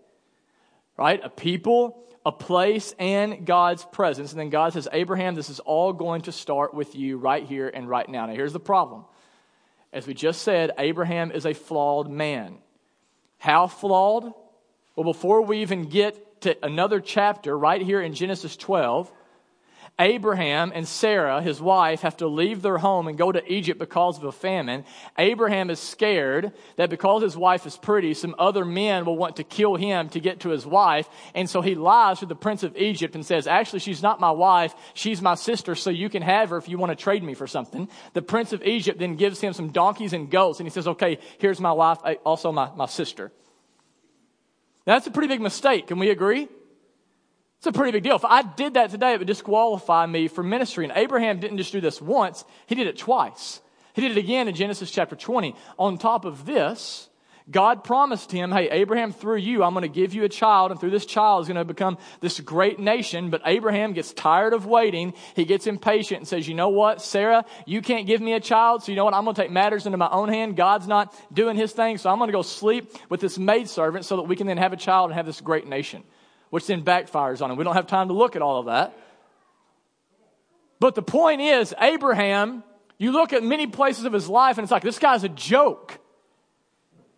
Right? 0.96 1.20
A 1.22 1.28
people, 1.28 2.04
a 2.26 2.32
place, 2.32 2.92
and 2.98 3.46
God's 3.46 3.84
presence. 3.84 4.32
And 4.32 4.40
then 4.40 4.50
God 4.50 4.72
says, 4.72 4.88
Abraham, 4.92 5.36
this 5.36 5.48
is 5.48 5.60
all 5.60 5.92
going 5.92 6.22
to 6.22 6.32
start 6.32 6.74
with 6.74 6.96
you 6.96 7.18
right 7.18 7.44
here 7.44 7.68
and 7.68 7.88
right 7.88 8.08
now. 8.08 8.26
Now, 8.26 8.34
here's 8.34 8.52
the 8.52 8.58
problem. 8.58 9.04
As 9.92 10.06
we 10.06 10.14
just 10.14 10.42
said, 10.42 10.72
Abraham 10.78 11.32
is 11.32 11.46
a 11.46 11.54
flawed 11.54 12.10
man. 12.10 12.58
How 13.38 13.66
flawed? 13.66 14.32
Well, 14.94 15.04
before 15.04 15.42
we 15.42 15.62
even 15.62 15.84
get 15.84 16.42
to 16.42 16.56
another 16.64 17.00
chapter 17.00 17.56
right 17.56 17.80
here 17.80 18.00
in 18.00 18.14
Genesis 18.14 18.56
12, 18.56 19.10
Abraham 20.00 20.70
and 20.74 20.86
Sarah, 20.86 21.42
his 21.42 21.60
wife, 21.60 22.02
have 22.02 22.16
to 22.18 22.28
leave 22.28 22.62
their 22.62 22.78
home 22.78 23.08
and 23.08 23.18
go 23.18 23.32
to 23.32 23.52
Egypt 23.52 23.80
because 23.80 24.16
of 24.16 24.24
a 24.24 24.30
famine. 24.30 24.84
Abraham 25.18 25.70
is 25.70 25.80
scared 25.80 26.52
that 26.76 26.88
because 26.88 27.22
his 27.22 27.36
wife 27.36 27.66
is 27.66 27.76
pretty, 27.76 28.14
some 28.14 28.36
other 28.38 28.64
men 28.64 29.04
will 29.04 29.16
want 29.16 29.36
to 29.36 29.44
kill 29.44 29.74
him 29.74 30.08
to 30.10 30.20
get 30.20 30.40
to 30.40 30.50
his 30.50 30.64
wife. 30.64 31.08
And 31.34 31.50
so 31.50 31.62
he 31.62 31.74
lies 31.74 32.20
to 32.20 32.26
the 32.26 32.36
prince 32.36 32.62
of 32.62 32.76
Egypt 32.76 33.16
and 33.16 33.26
says, 33.26 33.48
actually, 33.48 33.80
she's 33.80 34.02
not 34.02 34.20
my 34.20 34.30
wife. 34.30 34.72
She's 34.94 35.20
my 35.20 35.34
sister, 35.34 35.74
so 35.74 35.90
you 35.90 36.08
can 36.08 36.22
have 36.22 36.50
her 36.50 36.58
if 36.58 36.68
you 36.68 36.78
want 36.78 36.90
to 36.90 36.96
trade 36.96 37.24
me 37.24 37.34
for 37.34 37.48
something. 37.48 37.88
The 38.12 38.22
prince 38.22 38.52
of 38.52 38.62
Egypt 38.62 39.00
then 39.00 39.16
gives 39.16 39.40
him 39.40 39.52
some 39.52 39.70
donkeys 39.70 40.12
and 40.12 40.30
goats. 40.30 40.60
And 40.60 40.68
he 40.68 40.72
says, 40.72 40.86
okay, 40.86 41.18
here's 41.38 41.58
my 41.58 41.72
wife, 41.72 41.98
also 42.24 42.52
my, 42.52 42.70
my 42.76 42.86
sister. 42.86 43.32
Now, 44.86 44.94
that's 44.94 45.08
a 45.08 45.10
pretty 45.10 45.28
big 45.28 45.40
mistake. 45.40 45.88
Can 45.88 45.98
we 45.98 46.10
agree? 46.10 46.48
It's 47.58 47.66
a 47.66 47.72
pretty 47.72 47.90
big 47.90 48.04
deal. 48.04 48.14
If 48.14 48.24
I 48.24 48.42
did 48.42 48.74
that 48.74 48.90
today, 48.90 49.14
it 49.14 49.18
would 49.18 49.26
disqualify 49.26 50.06
me 50.06 50.28
from 50.28 50.48
ministry. 50.48 50.84
And 50.84 50.92
Abraham 50.96 51.40
didn't 51.40 51.58
just 51.58 51.72
do 51.72 51.80
this 51.80 52.00
once, 52.00 52.44
he 52.66 52.74
did 52.74 52.86
it 52.86 52.98
twice. 52.98 53.60
He 53.94 54.02
did 54.02 54.12
it 54.12 54.18
again 54.18 54.46
in 54.46 54.54
Genesis 54.54 54.92
chapter 54.92 55.16
20. 55.16 55.56
On 55.76 55.98
top 55.98 56.24
of 56.24 56.46
this, 56.46 57.08
God 57.50 57.82
promised 57.82 58.30
him, 58.30 58.52
Hey, 58.52 58.70
Abraham, 58.70 59.10
through 59.10 59.38
you, 59.38 59.64
I'm 59.64 59.72
going 59.72 59.82
to 59.82 59.88
give 59.88 60.14
you 60.14 60.22
a 60.22 60.28
child, 60.28 60.70
and 60.70 60.78
through 60.78 60.90
this 60.90 61.04
child 61.04 61.42
is 61.42 61.48
going 61.48 61.56
to 61.56 61.64
become 61.64 61.98
this 62.20 62.38
great 62.38 62.78
nation. 62.78 63.30
But 63.30 63.42
Abraham 63.44 63.92
gets 63.92 64.12
tired 64.12 64.52
of 64.52 64.66
waiting. 64.66 65.14
He 65.34 65.44
gets 65.44 65.66
impatient 65.66 66.20
and 66.20 66.28
says, 66.28 66.46
You 66.46 66.54
know 66.54 66.68
what, 66.68 67.02
Sarah, 67.02 67.44
you 67.66 67.82
can't 67.82 68.06
give 68.06 68.20
me 68.20 68.34
a 68.34 68.40
child, 68.40 68.84
so 68.84 68.92
you 68.92 68.96
know 68.96 69.04
what? 69.04 69.14
I'm 69.14 69.24
going 69.24 69.34
to 69.34 69.42
take 69.42 69.50
matters 69.50 69.84
into 69.84 69.98
my 69.98 70.10
own 70.10 70.28
hand. 70.28 70.54
God's 70.54 70.86
not 70.86 71.12
doing 71.32 71.56
his 71.56 71.72
thing, 71.72 71.98
so 71.98 72.08
I'm 72.08 72.18
going 72.18 72.28
to 72.28 72.32
go 72.32 72.42
sleep 72.42 72.92
with 73.08 73.20
this 73.20 73.36
maidservant 73.36 74.04
so 74.04 74.16
that 74.16 74.24
we 74.24 74.36
can 74.36 74.46
then 74.46 74.58
have 74.58 74.72
a 74.72 74.76
child 74.76 75.10
and 75.10 75.16
have 75.16 75.26
this 75.26 75.40
great 75.40 75.66
nation 75.66 76.04
which 76.50 76.66
then 76.66 76.82
backfires 76.82 77.42
on 77.42 77.50
him. 77.50 77.56
We 77.56 77.64
don't 77.64 77.74
have 77.74 77.86
time 77.86 78.08
to 78.08 78.14
look 78.14 78.36
at 78.36 78.42
all 78.42 78.60
of 78.60 78.66
that. 78.66 78.96
But 80.80 80.94
the 80.94 81.02
point 81.02 81.40
is, 81.40 81.74
Abraham, 81.80 82.62
you 82.98 83.12
look 83.12 83.32
at 83.32 83.42
many 83.42 83.66
places 83.66 84.04
of 84.04 84.12
his 84.12 84.28
life 84.28 84.58
and 84.58 84.64
it's 84.64 84.72
like, 84.72 84.82
this 84.82 84.98
guy's 84.98 85.24
a 85.24 85.28
joke. 85.28 85.98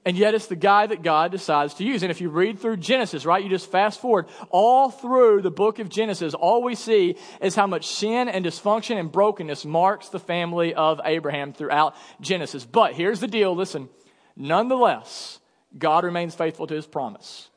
And 0.04 0.16
yet 0.16 0.34
it's 0.34 0.46
the 0.46 0.56
guy 0.56 0.86
that 0.86 1.02
God 1.02 1.30
decides 1.30 1.74
to 1.74 1.84
use. 1.84 2.02
And 2.02 2.10
if 2.10 2.22
you 2.22 2.30
read 2.30 2.58
through 2.58 2.78
Genesis, 2.78 3.26
right, 3.26 3.42
you 3.44 3.50
just 3.50 3.70
fast 3.70 4.00
forward 4.00 4.28
all 4.48 4.90
through 4.90 5.42
the 5.42 5.50
book 5.50 5.78
of 5.78 5.90
Genesis, 5.90 6.32
all 6.32 6.62
we 6.62 6.74
see 6.74 7.16
is 7.42 7.54
how 7.54 7.66
much 7.66 7.86
sin 7.86 8.28
and 8.28 8.44
dysfunction 8.44 8.98
and 8.98 9.12
brokenness 9.12 9.66
marks 9.66 10.08
the 10.08 10.18
family 10.18 10.72
of 10.72 11.02
Abraham 11.04 11.52
throughout 11.52 11.94
Genesis. 12.20 12.64
But 12.64 12.94
here's 12.94 13.20
the 13.20 13.26
deal 13.26 13.54
listen, 13.54 13.90
nonetheless, 14.36 15.38
God 15.76 16.04
remains 16.04 16.34
faithful 16.34 16.66
to 16.66 16.74
his 16.74 16.86
promise. 16.86 17.49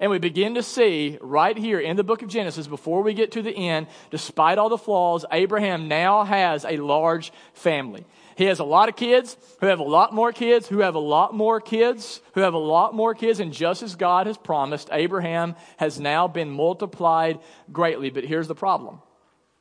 And 0.00 0.10
we 0.10 0.18
begin 0.18 0.54
to 0.54 0.62
see 0.62 1.18
right 1.20 1.56
here 1.56 1.78
in 1.78 1.96
the 1.96 2.04
book 2.04 2.22
of 2.22 2.28
Genesis, 2.28 2.66
before 2.66 3.02
we 3.02 3.14
get 3.14 3.32
to 3.32 3.42
the 3.42 3.56
end, 3.56 3.86
despite 4.10 4.58
all 4.58 4.68
the 4.68 4.78
flaws, 4.78 5.24
Abraham 5.30 5.88
now 5.88 6.24
has 6.24 6.64
a 6.64 6.78
large 6.78 7.32
family. 7.52 8.04
He 8.36 8.46
has 8.46 8.58
a 8.58 8.64
lot 8.64 8.88
of 8.88 8.96
kids 8.96 9.36
who 9.60 9.66
have 9.66 9.78
a 9.78 9.84
lot 9.84 10.12
more 10.12 10.32
kids, 10.32 10.66
who 10.66 10.80
have 10.80 10.96
a 10.96 11.00
lot 11.00 11.34
more 11.34 11.60
kids, 11.60 12.20
who 12.32 12.40
have 12.40 12.54
a 12.54 12.58
lot 12.58 12.94
more 12.94 13.14
kids. 13.14 13.38
And 13.38 13.52
just 13.52 13.82
as 13.82 13.94
God 13.94 14.26
has 14.26 14.36
promised, 14.36 14.88
Abraham 14.90 15.54
has 15.76 16.00
now 16.00 16.26
been 16.26 16.50
multiplied 16.50 17.38
greatly. 17.70 18.10
But 18.10 18.24
here's 18.24 18.48
the 18.48 18.54
problem 18.54 19.00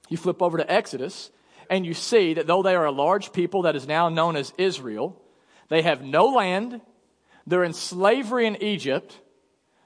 you 0.10 0.18
flip 0.18 0.42
over 0.42 0.58
to 0.58 0.72
Exodus, 0.72 1.30
and 1.70 1.86
you 1.86 1.94
see 1.94 2.34
that 2.34 2.48
though 2.48 2.64
they 2.64 2.76
are 2.76 2.86
a 2.86 2.92
large 2.92 3.32
people 3.32 3.64
that 3.64 3.76
is 3.76 3.88
now 3.88 4.10
known 4.10 4.36
as 4.36 4.54
Israel, 4.58 5.22
they 5.70 5.84
have 5.84 6.02
no 6.02 6.26
land, 6.26 6.82
they're 7.46 7.64
in 7.64 7.74
slavery 7.74 8.48
in 8.48 8.62
Egypt. 8.62 9.20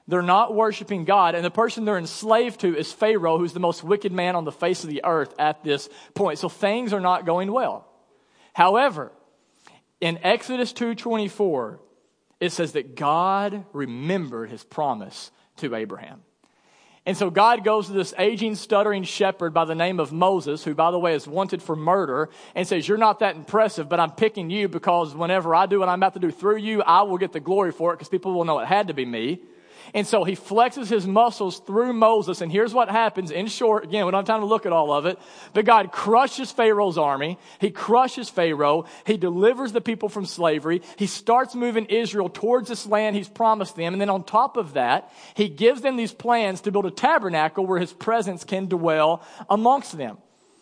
They're 0.08 0.22
not 0.22 0.54
worshiping 0.54 1.04
God, 1.04 1.34
and 1.34 1.44
the 1.44 1.50
person 1.50 1.84
they're 1.84 1.98
enslaved 1.98 2.60
to 2.60 2.74
is 2.74 2.90
Pharaoh, 2.90 3.36
who's 3.36 3.52
the 3.52 3.60
most 3.60 3.84
wicked 3.84 4.10
man 4.10 4.36
on 4.36 4.44
the 4.44 4.50
face 4.52 4.82
of 4.82 4.88
the 4.88 5.04
earth 5.04 5.34
at 5.38 5.62
this 5.62 5.90
point. 6.14 6.38
So 6.38 6.48
things 6.48 6.94
are 6.94 7.00
not 7.00 7.26
going 7.26 7.52
well. 7.52 7.86
However, 8.54 9.12
in 10.00 10.18
Exodus 10.22 10.72
2:24, 10.72 11.78
it 12.40 12.52
says 12.52 12.72
that 12.72 12.94
God 12.96 13.66
remembered 13.74 14.48
his 14.48 14.64
promise 14.64 15.30
to 15.58 15.74
Abraham. 15.74 16.22
And 17.04 17.16
so 17.16 17.30
God 17.30 17.62
goes 17.62 17.86
to 17.86 17.92
this 17.92 18.14
aging, 18.18 18.54
stuttering 18.54 19.02
shepherd 19.02 19.52
by 19.52 19.64
the 19.66 19.74
name 19.74 20.00
of 20.00 20.12
Moses, 20.12 20.64
who, 20.64 20.74
by 20.74 20.90
the 20.90 20.98
way, 20.98 21.14
is 21.14 21.26
wanted 21.26 21.62
for 21.62 21.76
murder, 21.76 22.30
and 22.54 22.66
says, 22.66 22.88
You're 22.88 22.96
not 22.96 23.18
that 23.18 23.36
impressive, 23.36 23.90
but 23.90 24.00
I'm 24.00 24.12
picking 24.12 24.48
you 24.48 24.68
because 24.68 25.14
whenever 25.14 25.54
I 25.54 25.66
do 25.66 25.80
what 25.80 25.88
I'm 25.88 25.98
about 25.98 26.14
to 26.14 26.20
do 26.20 26.30
through 26.30 26.58
you, 26.58 26.82
I 26.82 27.02
will 27.02 27.18
get 27.18 27.32
the 27.32 27.40
glory 27.40 27.72
for 27.72 27.92
it 27.92 27.96
because 27.96 28.08
people 28.08 28.32
will 28.32 28.44
know 28.44 28.58
it 28.58 28.66
had 28.66 28.88
to 28.88 28.94
be 28.94 29.04
me. 29.04 29.40
And 29.94 30.06
so 30.06 30.24
he 30.24 30.36
flexes 30.36 30.88
his 30.88 31.06
muscles 31.06 31.60
through 31.60 31.92
Moses. 31.92 32.40
And 32.40 32.50
here's 32.50 32.74
what 32.74 32.90
happens 32.90 33.30
in 33.30 33.46
short. 33.46 33.84
Again, 33.84 34.04
we 34.04 34.12
don't 34.12 34.20
have 34.20 34.26
time 34.26 34.40
to 34.40 34.46
look 34.46 34.66
at 34.66 34.72
all 34.72 34.92
of 34.92 35.06
it. 35.06 35.18
But 35.54 35.64
God 35.64 35.92
crushes 35.92 36.50
Pharaoh's 36.50 36.98
army. 36.98 37.38
He 37.60 37.70
crushes 37.70 38.28
Pharaoh. 38.28 38.86
He 39.06 39.16
delivers 39.16 39.72
the 39.72 39.80
people 39.80 40.08
from 40.08 40.26
slavery. 40.26 40.82
He 40.96 41.06
starts 41.06 41.54
moving 41.54 41.86
Israel 41.86 42.28
towards 42.28 42.68
this 42.68 42.86
land 42.86 43.16
he's 43.16 43.28
promised 43.28 43.76
them. 43.76 43.94
And 43.94 44.00
then 44.00 44.10
on 44.10 44.24
top 44.24 44.56
of 44.56 44.74
that, 44.74 45.12
he 45.34 45.48
gives 45.48 45.80
them 45.80 45.96
these 45.96 46.12
plans 46.12 46.62
to 46.62 46.72
build 46.72 46.86
a 46.86 46.90
tabernacle 46.90 47.66
where 47.66 47.80
his 47.80 47.92
presence 47.92 48.44
can 48.44 48.66
dwell 48.66 49.22
amongst 49.48 49.96
them. 49.96 50.18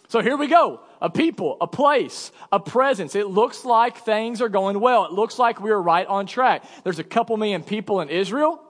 So 0.09 0.21
here 0.23 0.37
we 0.37 0.47
go. 0.47 0.81
A 1.03 1.11
people, 1.11 1.57
a 1.61 1.67
place, 1.67 2.31
a 2.53 2.61
presence. 2.61 3.15
It 3.15 3.27
looks 3.27 3.65
like 3.65 3.99
things 3.99 4.41
are 4.41 4.49
going 4.49 4.81
well. 4.81 5.05
It 5.05 5.13
looks 5.13 5.39
like 5.39 5.61
we're 5.61 5.77
right 5.77 6.07
on 6.07 6.27
track. 6.27 6.65
There's 6.85 7.01
a 7.01 7.05
couple 7.05 7.37
million 7.37 7.63
people 7.63 8.01
in 8.01 8.09
Israel 8.09 8.63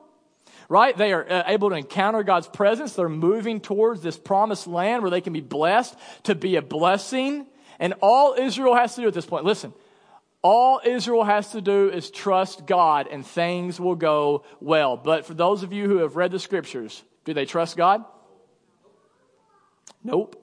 right? 0.69 0.97
They 0.97 1.13
are 1.13 1.31
uh, 1.31 1.43
able 1.47 1.71
to 1.71 1.77
encounter 1.77 2.23
God's 2.23 2.49
presence. 2.49 2.95
They're 2.95 3.09
moving 3.09 3.61
towards 3.61 4.03
this 4.03 4.19
promised 4.19 4.67
land 4.67 5.03
where 5.03 5.11
they 5.11 5.21
can 5.21 5.33
be 5.33 5.41
blessed 5.41 5.95
to 6.25 6.35
be 6.35 6.57
a 6.57 6.63
blessing. 6.63 7.47
And 7.79 7.95
all 8.01 8.35
Israel 8.35 8.75
has 8.75 8.95
to 8.97 9.03
do 9.03 9.09
at 9.09 9.15
this 9.15 9.27
point, 9.27 9.45
listen, 9.45 9.73
all 10.43 10.81
Israel 10.85 11.25
has 11.25 11.53
to 11.53 11.61
do 11.61 11.91
is 11.91 12.11
trust 12.11 12.67
God 12.67 13.09
and 13.11 13.27
things 13.27 13.81
will 13.81 13.97
go 13.97 14.45
well. 14.61 14.97
But 14.97 15.27
for 15.27 15.35
those 15.35 15.63
of 15.63 15.73
you 15.73 15.89
who 15.89 15.99
have 15.99 16.17
read 16.17 16.31
the 16.31 16.39
scriptures, 16.39 17.03
do 17.25 17.35
they 17.35 17.47
trust 17.47 17.77
God? 17.77 18.05
Nope. 20.05 20.41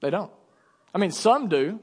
They 0.00 0.10
don't. 0.10 0.32
I 0.94 0.98
mean, 0.98 1.10
some 1.10 1.48
do. 1.48 1.80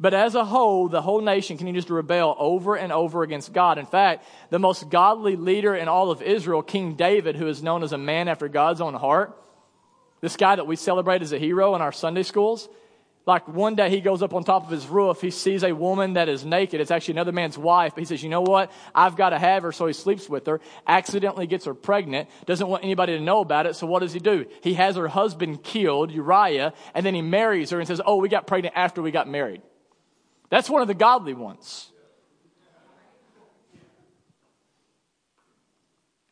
But 0.00 0.14
as 0.14 0.36
a 0.36 0.44
whole, 0.44 0.88
the 0.88 1.02
whole 1.02 1.20
nation 1.20 1.56
continues 1.56 1.86
to 1.86 1.94
rebel 1.94 2.36
over 2.38 2.76
and 2.76 2.92
over 2.92 3.24
against 3.24 3.52
God. 3.52 3.78
In 3.78 3.86
fact, 3.86 4.24
the 4.50 4.60
most 4.60 4.88
godly 4.90 5.34
leader 5.34 5.74
in 5.74 5.88
all 5.88 6.12
of 6.12 6.22
Israel, 6.22 6.62
King 6.62 6.94
David, 6.94 7.34
who 7.34 7.48
is 7.48 7.64
known 7.64 7.82
as 7.82 7.92
a 7.92 7.98
man 7.98 8.28
after 8.28 8.48
God's 8.48 8.80
own 8.80 8.94
heart, 8.94 9.36
this 10.20 10.36
guy 10.36 10.54
that 10.54 10.66
we 10.68 10.76
celebrate 10.76 11.22
as 11.22 11.32
a 11.32 11.38
hero 11.38 11.74
in 11.74 11.82
our 11.82 11.90
Sunday 11.90 12.22
schools, 12.22 12.68
like 13.26 13.46
one 13.46 13.74
day 13.74 13.90
he 13.90 14.00
goes 14.00 14.22
up 14.22 14.32
on 14.34 14.42
top 14.42 14.64
of 14.64 14.70
his 14.70 14.86
roof, 14.86 15.20
he 15.20 15.30
sees 15.30 15.62
a 15.62 15.72
woman 15.72 16.14
that 16.14 16.28
is 16.28 16.46
naked. 16.46 16.80
It's 16.80 16.90
actually 16.90 17.14
another 17.14 17.32
man's 17.32 17.58
wife, 17.58 17.94
but 17.94 18.00
he 18.00 18.06
says, 18.06 18.22
You 18.22 18.30
know 18.30 18.40
what? 18.40 18.72
I've 18.94 19.16
got 19.16 19.30
to 19.30 19.38
have 19.38 19.64
her, 19.64 19.72
so 19.72 19.86
he 19.86 19.92
sleeps 19.92 20.28
with 20.28 20.46
her, 20.46 20.60
accidentally 20.86 21.46
gets 21.46 21.66
her 21.66 21.74
pregnant, 21.74 22.28
doesn't 22.46 22.68
want 22.68 22.84
anybody 22.84 23.18
to 23.18 23.22
know 23.22 23.40
about 23.40 23.66
it, 23.66 23.74
so 23.74 23.86
what 23.86 24.00
does 24.00 24.12
he 24.12 24.20
do? 24.20 24.46
He 24.62 24.74
has 24.74 24.96
her 24.96 25.08
husband 25.08 25.62
killed, 25.62 26.10
Uriah, 26.10 26.72
and 26.94 27.04
then 27.04 27.14
he 27.14 27.20
marries 27.20 27.70
her 27.70 27.80
and 27.80 27.86
says, 27.86 28.00
Oh, 28.06 28.16
we 28.16 28.28
got 28.28 28.46
pregnant 28.46 28.76
after 28.76 29.02
we 29.02 29.10
got 29.10 29.28
married. 29.28 29.60
That's 30.50 30.70
one 30.70 30.82
of 30.82 30.88
the 30.88 30.94
godly 30.94 31.34
ones. 31.34 31.90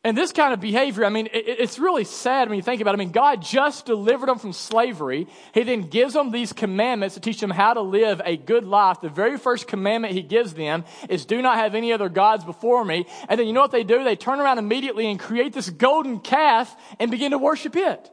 And 0.07 0.17
this 0.17 0.31
kind 0.31 0.53
of 0.53 0.61
behavior, 0.61 1.03
I 1.03 1.09
mean, 1.09 1.27
it's 1.33 1.77
really 1.79 2.05
sad 2.05 2.47
when 2.47 2.55
you 2.55 2.63
think 2.63 2.79
about 2.79 2.91
it. 2.91 2.97
I 2.97 2.99
mean, 2.99 3.11
God 3.11 3.41
just 3.41 3.85
delivered 3.85 4.29
them 4.29 4.39
from 4.39 4.53
slavery. 4.53 5.27
He 5.53 5.63
then 5.63 5.81
gives 5.81 6.13
them 6.13 6.31
these 6.31 6.53
commandments 6.53 7.15
to 7.15 7.19
teach 7.19 7.41
them 7.41 7.49
how 7.49 7.73
to 7.73 7.81
live 7.81 8.21
a 8.23 8.37
good 8.37 8.63
life. 8.63 9.01
The 9.01 9.09
very 9.09 9.37
first 9.37 9.67
commandment 9.67 10.13
He 10.13 10.21
gives 10.21 10.53
them 10.53 10.85
is 11.09 11.25
do 11.25 11.41
not 11.41 11.57
have 11.57 11.75
any 11.75 11.91
other 11.91 12.07
gods 12.07 12.45
before 12.45 12.85
me. 12.85 13.05
And 13.27 13.37
then 13.37 13.47
you 13.47 13.53
know 13.53 13.59
what 13.59 13.71
they 13.71 13.83
do? 13.83 14.05
They 14.05 14.15
turn 14.15 14.39
around 14.39 14.59
immediately 14.59 15.11
and 15.11 15.19
create 15.19 15.51
this 15.51 15.69
golden 15.69 16.21
calf 16.21 16.73
and 17.01 17.11
begin 17.11 17.31
to 17.31 17.37
worship 17.37 17.75
it. 17.75 18.09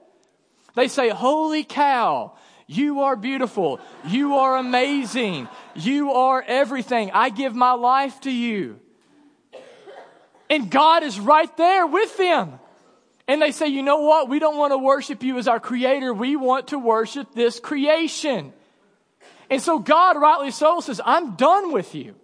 They 0.75 0.89
say, 0.89 1.11
Holy 1.11 1.63
cow, 1.63 2.33
you 2.67 3.01
are 3.03 3.17
beautiful. 3.17 3.81
You 4.07 4.37
are 4.37 4.57
amazing. 4.57 5.49
You 5.75 6.13
are 6.13 6.43
everything. 6.47 7.11
I 7.13 7.29
give 7.29 7.55
my 7.55 7.73
life 7.73 8.21
to 8.23 8.31
you. 8.31 8.81
And 10.49 10.71
God 10.71 11.03
is 11.03 11.19
right 11.19 11.55
there 11.57 11.87
with 11.87 12.17
them. 12.17 12.59
And 13.27 13.41
they 13.41 13.53
say, 13.53 13.69
you 13.69 13.83
know 13.83 14.01
what? 14.01 14.29
We 14.29 14.39
don't 14.39 14.57
want 14.57 14.73
to 14.73 14.79
worship 14.79 15.23
you 15.23 15.39
as 15.39 15.49
our 15.49 15.61
creator. 15.61 16.13
We 16.13 16.37
want 16.37 16.69
to 16.69 16.79
worship 16.79 17.35
this 17.35 17.59
creation. 17.59 18.53
And 19.49 19.63
so 19.63 19.79
God, 19.79 20.17
rightly 20.19 20.51
so, 20.51 20.81
says, 20.81 21.01
I'm 21.05 21.37
done 21.37 21.73
with 21.73 21.95
you. 21.95 22.15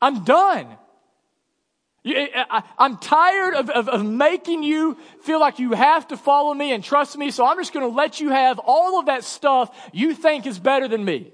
I'm 0.00 0.24
done. 0.24 0.66
I, 2.04 2.64
am 2.78 2.96
tired 2.96 3.54
of, 3.54 3.70
of, 3.70 3.88
of, 3.88 4.04
making 4.04 4.64
you 4.64 4.96
feel 5.20 5.38
like 5.38 5.60
you 5.60 5.72
have 5.72 6.08
to 6.08 6.16
follow 6.16 6.52
me 6.52 6.72
and 6.72 6.82
trust 6.82 7.16
me, 7.16 7.30
so 7.30 7.46
I'm 7.46 7.56
just 7.58 7.72
going 7.72 7.88
to 7.88 7.94
let 7.94 8.18
you 8.18 8.30
have 8.30 8.58
all 8.58 8.98
of 8.98 9.06
that 9.06 9.22
stuff 9.22 9.90
you 9.92 10.14
think 10.14 10.46
is 10.46 10.58
better 10.58 10.88
than 10.88 11.04
me. 11.04 11.32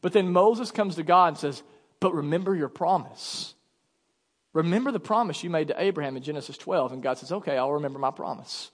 But 0.00 0.14
then 0.14 0.32
Moses 0.32 0.70
comes 0.70 0.96
to 0.96 1.02
God 1.02 1.28
and 1.28 1.36
says, 1.36 1.62
But 2.00 2.14
remember 2.14 2.54
your 2.54 2.70
promise. 2.70 3.54
Remember 4.54 4.90
the 4.92 5.00
promise 5.00 5.44
you 5.44 5.50
made 5.50 5.68
to 5.68 5.80
Abraham 5.80 6.16
in 6.16 6.22
Genesis 6.22 6.56
12. 6.56 6.92
And 6.92 7.02
God 7.02 7.18
says, 7.18 7.30
Okay, 7.30 7.58
I'll 7.58 7.72
remember 7.72 7.98
my 7.98 8.10
promise. 8.10 8.70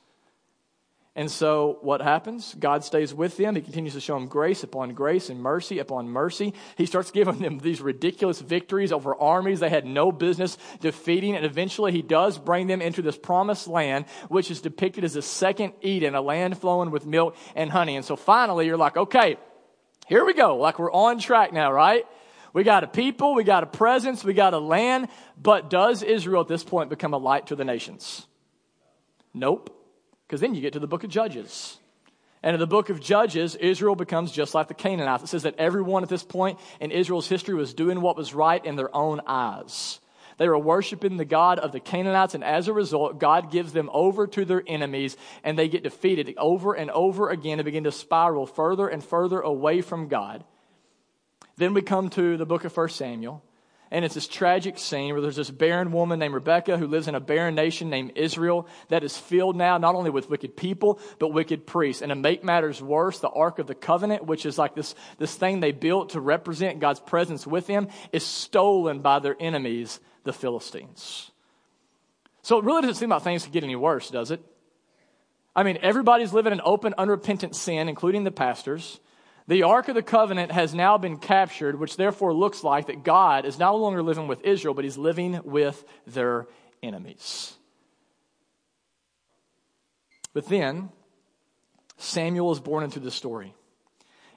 And 1.17 1.31
so, 1.31 1.79
what 1.81 2.03
happens? 2.03 2.55
God 2.59 2.85
stays 2.85 3.15
with 3.15 3.39
them. 3.39 3.55
He 3.55 3.63
continues 3.63 3.95
to 3.95 4.01
show 4.01 4.13
them 4.17 4.29
grace 4.29 4.63
upon 4.63 4.93
grace 4.93 5.31
and 5.31 5.41
mercy 5.41 5.79
upon 5.79 6.11
mercy. 6.11 6.53
He 6.77 6.85
starts 6.85 7.11
giving 7.11 7.39
them 7.39 7.59
these 7.59 7.81
ridiculous 7.81 8.43
victories 8.43 8.93
over 8.93 9.17
armies 9.17 9.61
they 9.61 9.71
had 9.71 9.87
no 9.87 10.13
business 10.13 10.59
defeating. 10.81 11.35
And 11.35 11.47
eventually, 11.47 11.91
He 11.91 12.03
does 12.03 12.37
bring 12.37 12.67
them 12.67 12.83
into 12.83 13.01
this 13.01 13.17
promised 13.17 13.67
land, 13.67 14.05
which 14.29 14.51
is 14.51 14.61
depicted 14.61 15.05
as 15.05 15.17
a 15.17 15.23
second 15.23 15.73
Eden, 15.81 16.15
a 16.15 16.21
land 16.21 16.59
flowing 16.59 16.91
with 16.91 17.07
milk 17.07 17.35
and 17.55 17.71
honey. 17.71 17.97
And 17.97 18.05
so, 18.05 18.15
finally, 18.15 18.67
you're 18.67 18.77
like, 18.77 18.99
okay, 18.99 19.39
here 20.09 20.23
we 20.23 20.35
go. 20.35 20.59
Like 20.59 20.79
we're 20.79 20.93
on 20.93 21.19
track 21.19 21.51
now, 21.51 21.73
right? 21.73 22.05
We 22.53 22.63
got 22.63 22.85
a 22.85 22.89
people, 22.89 23.35
we 23.35 23.43
got 23.43 23.63
a 23.63 23.67
presence, 23.67 24.23
we 24.23 24.35
got 24.35 24.53
a 24.53 24.59
land. 24.59 25.09
But 25.41 25.71
does 25.71 26.03
Israel 26.03 26.43
at 26.43 26.49
this 26.49 26.63
point 26.63 26.91
become 26.91 27.15
a 27.15 27.19
light 27.19 27.47
to 27.47 27.57
the 27.57 27.65
nations? 27.65 28.27
Nope. 29.33 29.76
Because 30.27 30.41
then 30.41 30.55
you 30.55 30.61
get 30.61 30.73
to 30.73 30.81
the 30.81 30.87
book 30.87 31.05
of 31.05 31.11
Judges. 31.11 31.79
And 32.43 32.55
in 32.55 32.61
the 32.61 32.67
book 32.67 32.91
of 32.91 33.01
Judges, 33.01 33.55
Israel 33.55 33.97
becomes 33.97 34.33
just 34.33 34.55
like 34.55 34.69
the 34.69 34.75
Canaanites. 34.75 35.25
It 35.25 35.29
says 35.29 35.45
that 35.45 35.59
everyone 35.59 36.03
at 36.03 36.09
this 36.09 36.23
point 36.23 36.59
in 36.81 36.91
Israel's 36.91 37.29
history 37.29 37.55
was 37.55 37.75
doing 37.75 38.01
what 38.01 38.17
was 38.17 38.35
right 38.35 38.65
in 38.65 38.77
their 38.77 38.95
own 38.95 39.21
eyes. 39.27 40.01
They 40.39 40.49
were 40.49 40.59
worshiping 40.59 41.17
the 41.17 41.25
God 41.25 41.59
of 41.59 41.73
the 41.73 41.81
Canaanites, 41.81 42.35
and 42.35 42.45
as 42.45 42.69
a 42.69 42.73
result, 42.73 43.19
God 43.19 43.51
gives 43.51 43.73
them 43.73 43.89
over 43.93 44.27
to 44.27 44.45
their 44.45 44.63
enemies, 44.67 45.17
and 45.43 45.59
they 45.59 45.69
get 45.69 45.83
defeated 45.83 46.35
over 46.37 46.75
and 46.75 46.91
over 46.91 47.31
again 47.31 47.59
and 47.59 47.65
begin 47.65 47.85
to 47.85 47.93
spiral 47.93 48.47
further 48.47 48.87
and 48.87 49.03
further 49.03 49.41
away 49.41 49.81
from 49.81 50.09
God. 50.09 50.45
Then 51.57 51.73
we 51.73 51.81
come 51.81 52.11
to 52.11 52.37
the 52.37 52.45
book 52.45 52.65
of 52.65 52.77
1 52.77 52.91
Samuel. 52.91 53.43
And 53.91 54.05
it's 54.05 54.15
this 54.15 54.27
tragic 54.27 54.79
scene 54.79 55.13
where 55.13 55.23
there's 55.23 55.37
this 55.37 55.51
barren 55.51 55.93
woman 55.93 56.19
named 56.19 56.35
Rebecca 56.35 56.77
who 56.77 56.89
lives 56.89 57.07
in 57.07 57.15
a 57.15 57.21
barren 57.21 57.55
nation 57.55 57.89
named 57.89 58.13
Israel 58.17 58.67
that 58.89 59.05
is 59.05 59.17
filled 59.17 59.57
now 59.57 59.79
not 59.79 59.95
only 59.95 60.11
with 60.11 60.29
wicked 60.29 60.57
people, 60.57 60.99
but 61.19 61.29
wicked 61.29 61.67
priests. 61.67 62.03
And 62.03 62.11
to 62.11 62.17
make 62.17 62.43
matters 62.43 62.83
worse, 62.83 63.21
the 63.21 63.29
Ark 63.29 63.61
of 63.61 63.69
the 63.69 63.75
Covenant, 63.77 64.27
which 64.27 64.45
is 64.45 64.59
like 64.59 64.75
this, 64.75 64.95
this 65.19 65.37
thing 65.37 65.61
they 65.61 65.73
built 65.73 66.11
to 66.11 66.21
represent 66.21 66.81
God's 66.81 67.01
presence 67.01 67.47
with 67.47 67.69
them, 67.69 67.89
is 68.13 68.27
stolen 68.27 69.01
by 69.01 69.21
their 69.21 69.37
enemies, 69.39 70.01
the 70.25 70.33
Philistines. 70.33 71.31
So 72.43 72.59
it 72.59 72.65
really 72.65 72.83
doesn't 72.83 72.97
seem 72.97 73.11
like 73.11 73.23
things 73.23 73.45
could 73.45 73.53
get 73.53 73.65
any 73.65 73.77
worse, 73.77 74.11
does 74.11 74.31
it? 74.31 74.41
I 75.55 75.63
mean, 75.63 75.79
everybody's 75.81 76.33
living 76.33 76.53
in 76.53 76.61
open, 76.65 76.93
unrepentant 76.99 77.57
sin, 77.57 77.89
including 77.89 78.25
the 78.25 78.31
pastors. 78.31 79.01
The 79.49 79.63
Ark 79.63 79.89
of 79.89 79.95
the 79.95 80.03
Covenant 80.03 80.51
has 80.51 80.75
now 80.75 80.99
been 80.99 81.19
captured, 81.19 81.79
which 81.79 81.97
therefore 81.97 82.35
looks 82.35 82.65
like 82.65 82.87
that 82.87 83.05
God 83.05 83.45
is 83.45 83.59
no 83.59 83.77
longer 83.77 84.03
living 84.03 84.27
with 84.27 84.43
Israel, 84.43 84.75
but 84.75 84.85
he's 84.85 84.99
living 84.99 85.41
with 85.45 85.85
their 86.07 86.47
enemies. 86.83 87.55
But 90.33 90.49
then, 90.49 90.91
Samuel 91.97 92.53
is 92.53 92.61
born 92.61 92.85
into 92.85 93.01
the 93.01 93.11
story. 93.11 93.55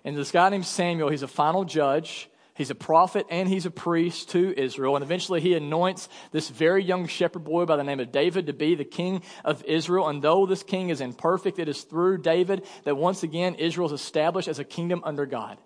And 0.06 0.16
this 0.16 0.32
guy 0.32 0.48
named 0.50 0.66
Samuel, 0.66 1.10
he's 1.10 1.24
a 1.24 1.28
final 1.28 1.66
judge. 1.66 2.30
He's 2.60 2.72
a 2.72 2.76
prophet 2.76 3.26
and 3.30 3.48
he's 3.48 3.66
a 3.66 3.72
priest 3.72 4.32
to 4.32 4.54
Israel. 4.60 4.98
And 4.98 5.02
eventually 5.02 5.40
he 5.40 5.54
anoints 5.54 6.10
this 6.34 6.50
very 6.50 6.84
young 6.84 7.08
shepherd 7.08 7.46
boy 7.46 7.64
by 7.64 7.78
the 7.78 7.86
name 7.86 8.02
of 8.02 8.12
David 8.12 8.48
to 8.48 8.54
be 8.54 8.76
the 8.76 8.84
king 8.84 9.24
of 9.46 9.64
Israel. 9.64 10.10
And 10.10 10.22
though 10.22 10.46
this 10.46 10.62
king 10.62 10.90
is 10.90 11.00
imperfect, 11.00 11.58
it 11.58 11.70
is 11.70 11.84
through 11.84 12.18
David 12.18 12.68
that 12.84 12.98
once 12.98 13.24
again 13.24 13.56
Israel 13.56 13.88
is 13.88 13.94
established 13.94 14.50
as 14.50 14.60
a 14.60 14.66
kingdom 14.66 15.02
under 15.06 15.26
God. 15.26 15.58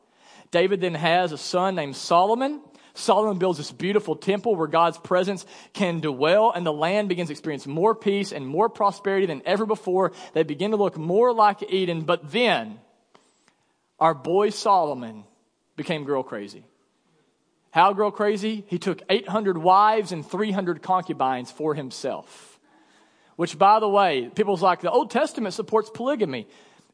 David 0.51 0.81
then 0.81 0.93
has 0.93 1.31
a 1.31 1.37
son 1.39 1.73
named 1.73 1.95
Solomon. 1.95 2.61
Solomon 2.93 3.39
builds 3.39 3.57
this 3.57 3.71
beautiful 3.71 4.15
temple 4.15 4.55
where 4.55 4.67
God's 4.67 4.99
presence 4.99 5.47
can 5.73 5.99
dwell, 5.99 6.51
and 6.51 6.63
the 6.63 6.71
land 6.71 7.09
begins 7.09 7.29
to 7.29 7.33
experience 7.33 7.65
more 7.65 7.95
peace 7.95 8.31
and 8.31 8.47
more 8.47 8.69
prosperity 8.69 9.25
than 9.25 9.41
ever 9.47 9.65
before. 9.65 10.11
They 10.33 10.43
begin 10.43 10.69
to 10.69 10.77
look 10.77 10.95
more 10.95 11.33
like 11.33 11.63
Eden. 11.73 12.01
But 12.03 12.31
then, 12.31 12.79
our 13.99 14.13
boy 14.13 14.51
Solomon 14.51 15.23
became 15.75 16.03
girl 16.03 16.21
crazy. 16.21 16.65
How 17.73 17.91
grow 17.93 18.11
crazy? 18.11 18.65
He 18.67 18.77
took 18.77 19.01
800 19.09 19.57
wives 19.57 20.11
and 20.11 20.23
300 20.23 20.83
concubines 20.83 21.49
for 21.49 21.73
himself. 21.73 22.59
Which, 23.35 23.57
by 23.57 23.79
the 23.79 23.89
way, 23.89 24.29
people's 24.35 24.61
like, 24.61 24.81
the 24.81 24.91
Old 24.91 25.09
Testament 25.09 25.55
supports 25.55 25.89
polygamy. 25.91 26.47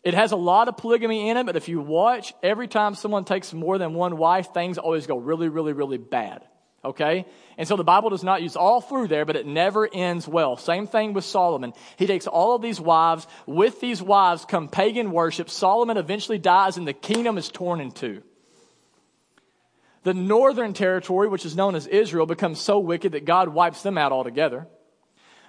It 0.05 0.13
has 0.13 0.31
a 0.31 0.37
lot 0.37 0.69
of 0.69 0.77
polygamy 0.77 1.27
in 1.27 1.35
it, 1.35 1.45
but 1.45 1.57
if 1.57 1.67
you 1.67 1.81
watch, 1.81 2.33
every 2.41 2.69
time 2.69 2.95
someone 2.95 3.25
takes 3.25 3.53
more 3.53 3.77
than 3.77 3.93
one 3.93 4.15
wife, 4.15 4.53
things 4.53 4.77
always 4.77 5.05
go 5.05 5.17
really, 5.17 5.49
really, 5.49 5.73
really 5.73 5.97
bad. 5.97 6.43
Okay? 6.85 7.25
And 7.57 7.67
so 7.67 7.75
the 7.75 7.83
Bible 7.83 8.09
does 8.09 8.23
not 8.23 8.41
use 8.41 8.55
all 8.55 8.79
through 8.79 9.09
there, 9.09 9.25
but 9.25 9.35
it 9.35 9.45
never 9.45 9.85
ends 9.93 10.29
well. 10.29 10.55
Same 10.55 10.87
thing 10.87 11.11
with 11.11 11.25
Solomon. 11.25 11.73
He 11.97 12.07
takes 12.07 12.25
all 12.25 12.55
of 12.55 12.61
these 12.61 12.79
wives. 12.79 13.27
With 13.45 13.81
these 13.81 14.01
wives 14.01 14.45
come 14.45 14.69
pagan 14.69 15.11
worship. 15.11 15.49
Solomon 15.49 15.97
eventually 15.97 16.39
dies 16.39 16.77
and 16.77 16.87
the 16.87 16.93
kingdom 16.93 17.37
is 17.37 17.49
torn 17.49 17.81
in 17.81 17.91
two. 17.91 18.23
The 20.09 20.15
northern 20.15 20.73
territory, 20.73 21.27
which 21.27 21.45
is 21.45 21.55
known 21.55 21.75
as 21.75 21.85
Israel, 21.85 22.25
becomes 22.25 22.59
so 22.59 22.79
wicked 22.79 23.11
that 23.11 23.25
God 23.25 23.49
wipes 23.49 23.83
them 23.83 23.95
out 23.95 24.11
altogether. 24.11 24.65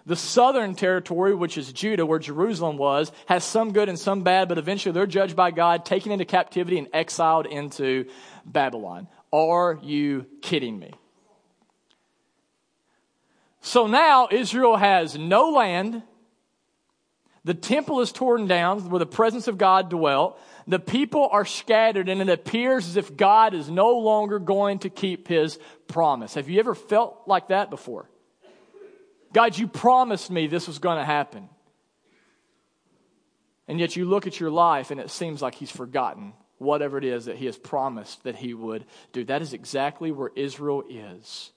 The 0.05 0.16
southern 0.16 0.75
territory, 0.75 1.35
which 1.35 1.57
is 1.57 1.73
Judah, 1.73 2.05
where 2.05 2.18
Jerusalem 2.18 2.77
was, 2.77 3.11
has 3.25 3.42
some 3.42 3.73
good 3.73 3.88
and 3.88 3.99
some 3.99 4.23
bad, 4.23 4.51
but 4.51 4.59
eventually 4.59 4.92
they're 4.92 5.07
judged 5.07 5.35
by 5.35 5.51
God, 5.51 5.87
taken 5.87 6.12
into 6.12 6.27
captivity, 6.27 6.77
and 6.77 6.88
exiled 6.92 7.46
into 7.46 8.05
Babylon. 8.44 9.09
Are 9.33 9.79
you 9.83 10.27
kidding 10.42 10.79
me? 10.79 10.92
So 13.62 13.87
now 13.87 14.29
Israel 14.31 14.77
has 14.77 15.16
no 15.16 15.53
land. 15.53 16.03
The 17.44 17.55
temple 17.55 18.03
is 18.03 18.12
torn 18.12 18.46
down 18.46 18.90
where 18.90 18.99
the 18.99 19.07
presence 19.07 19.49
of 19.49 19.57
God 19.57 19.88
dwelt 19.88 20.38
the 20.72 20.78
people 20.78 21.28
are 21.30 21.44
scattered, 21.44 22.09
and 22.09 22.20
it 22.20 22.28
appears 22.28 22.87
as 22.87 22.96
if 22.96 23.16
God 23.16 23.54
is 23.54 23.70
no 23.70 23.98
longer 23.98 24.38
going 24.38 24.80
to 24.80 24.90
keep 24.90 25.28
his 25.28 25.59
promise. 25.88 26.35
Have 26.35 26.48
you 26.48 26.61
ever 26.61 26.74
felt 26.74 27.22
like 27.26 27.48
that 27.48 27.70
before? 27.70 28.09
God, 29.33 29.56
you 29.56 29.68
promised 29.68 30.30
me 30.30 30.46
this 30.46 30.66
was 30.66 30.78
going 30.78 30.98
to 30.98 31.04
happen. 31.04 31.48
And 33.68 33.78
yet 33.78 33.94
you 33.94 34.04
look 34.04 34.26
at 34.26 34.40
your 34.40 34.50
life 34.50 34.90
and 34.90 34.98
it 34.98 35.11
seems 35.11 35.40
like 35.40 35.54
he's 35.54 35.70
forgotten 35.70 36.33
whatever 36.59 36.98
it 36.98 37.04
is 37.04 37.26
that 37.26 37.37
he 37.37 37.46
has 37.46 37.56
promised 37.56 38.24
that 38.24 38.35
he 38.35 38.52
would 38.52 38.85
do. 39.12 39.24
That 39.24 39.42
is 39.42 39.52
exactly 39.52 40.11
where 40.11 40.33
Israel 40.35 40.83
is. 40.88 41.52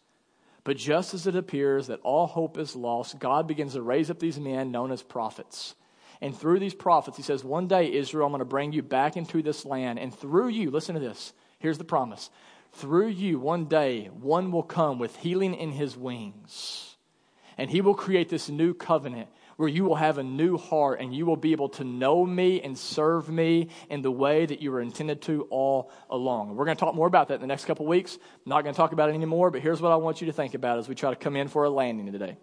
But 0.63 0.77
just 0.77 1.13
as 1.13 1.27
it 1.27 1.35
appears 1.35 1.87
that 1.87 1.99
all 2.03 2.27
hope 2.27 2.57
is 2.57 2.75
lost, 2.75 3.19
God 3.19 3.47
begins 3.47 3.73
to 3.73 3.81
raise 3.81 4.09
up 4.09 4.19
these 4.19 4.39
men 4.39 4.71
known 4.71 4.91
as 4.91 5.01
prophets. 5.01 5.75
And 6.23 6.33
through 6.33 6.59
these 6.59 6.73
prophets, 6.73 7.17
he 7.17 7.23
says, 7.23 7.43
One 7.43 7.67
day, 7.67 7.91
Israel, 7.91 8.25
I'm 8.25 8.31
going 8.31 8.39
to 8.39 8.45
bring 8.45 8.71
you 8.71 8.81
back 8.81 9.17
into 9.17 9.41
this 9.41 9.65
land. 9.65 9.99
And 9.99 10.17
through 10.17 10.47
you, 10.47 10.71
listen 10.71 10.95
to 10.95 11.01
this. 11.01 11.33
Here's 11.59 11.77
the 11.77 11.83
promise. 11.83 12.29
Through 12.71 13.09
you, 13.09 13.39
one 13.39 13.65
day, 13.65 14.05
one 14.05 14.49
will 14.53 14.63
come 14.63 14.99
with 14.99 15.17
healing 15.17 15.53
in 15.53 15.73
his 15.73 15.97
wings. 15.97 16.95
And 17.57 17.69
he 17.69 17.81
will 17.81 17.93
create 17.93 18.29
this 18.29 18.47
new 18.47 18.73
covenant 18.73 19.27
where 19.57 19.67
you 19.67 19.83
will 19.83 19.95
have 19.95 20.17
a 20.17 20.23
new 20.23 20.57
heart 20.57 21.01
and 21.01 21.13
you 21.13 21.25
will 21.25 21.35
be 21.35 21.51
able 21.51 21.69
to 21.69 21.83
know 21.83 22.25
me 22.25 22.61
and 22.61 22.77
serve 22.77 23.27
me 23.27 23.67
in 23.89 24.01
the 24.01 24.09
way 24.09 24.45
that 24.45 24.61
you 24.61 24.71
were 24.71 24.79
intended 24.79 25.21
to 25.23 25.41
all 25.49 25.91
along. 26.09 26.55
We're 26.55 26.65
going 26.65 26.77
to 26.77 26.79
talk 26.79 26.95
more 26.95 27.05
about 27.05 27.27
that 27.27 27.35
in 27.35 27.41
the 27.41 27.47
next 27.47 27.65
couple 27.65 27.85
weeks. 27.85 28.15
I'm 28.15 28.49
not 28.49 28.63
going 28.63 28.73
to 28.73 28.77
talk 28.77 28.93
about 28.93 29.09
it 29.09 29.13
anymore, 29.13 29.51
but 29.51 29.59
here's 29.61 29.81
what 29.81 29.91
I 29.91 29.97
want 29.97 30.21
you 30.21 30.27
to 30.27 30.33
think 30.33 30.53
about 30.53 30.79
as 30.79 30.87
we 30.87 30.95
try 30.95 31.09
to 31.09 31.17
come 31.17 31.35
in 31.35 31.49
for 31.49 31.65
a 31.65 31.69
landing 31.69 32.09
today. 32.13 32.37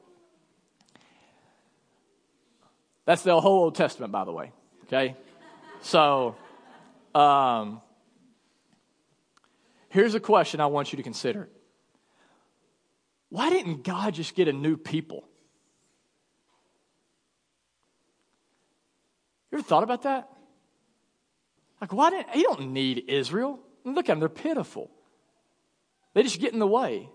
That's 3.06 3.22
the 3.22 3.40
whole 3.40 3.64
Old 3.64 3.74
Testament, 3.74 4.12
by 4.12 4.24
the 4.24 4.32
way. 4.32 4.52
Okay? 4.84 5.16
So, 5.82 6.36
um, 7.14 7.80
here's 9.88 10.14
a 10.14 10.20
question 10.20 10.60
I 10.60 10.66
want 10.66 10.92
you 10.92 10.96
to 10.98 11.02
consider 11.02 11.48
Why 13.28 13.50
didn't 13.50 13.84
God 13.84 14.14
just 14.14 14.34
get 14.34 14.48
a 14.48 14.52
new 14.52 14.76
people? 14.76 15.24
You 19.50 19.58
ever 19.58 19.66
thought 19.66 19.82
about 19.82 20.02
that? 20.02 20.28
Like, 21.80 21.92
why 21.92 22.10
didn't, 22.10 22.30
he 22.30 22.42
don't 22.42 22.72
need 22.72 23.04
Israel. 23.08 23.58
Look 23.84 24.08
at 24.08 24.12
them, 24.12 24.20
they're 24.20 24.28
pitiful. 24.28 24.90
They 26.14 26.22
just 26.22 26.40
get 26.40 26.52
in 26.52 26.58
the 26.58 26.66
way. 26.66 27.08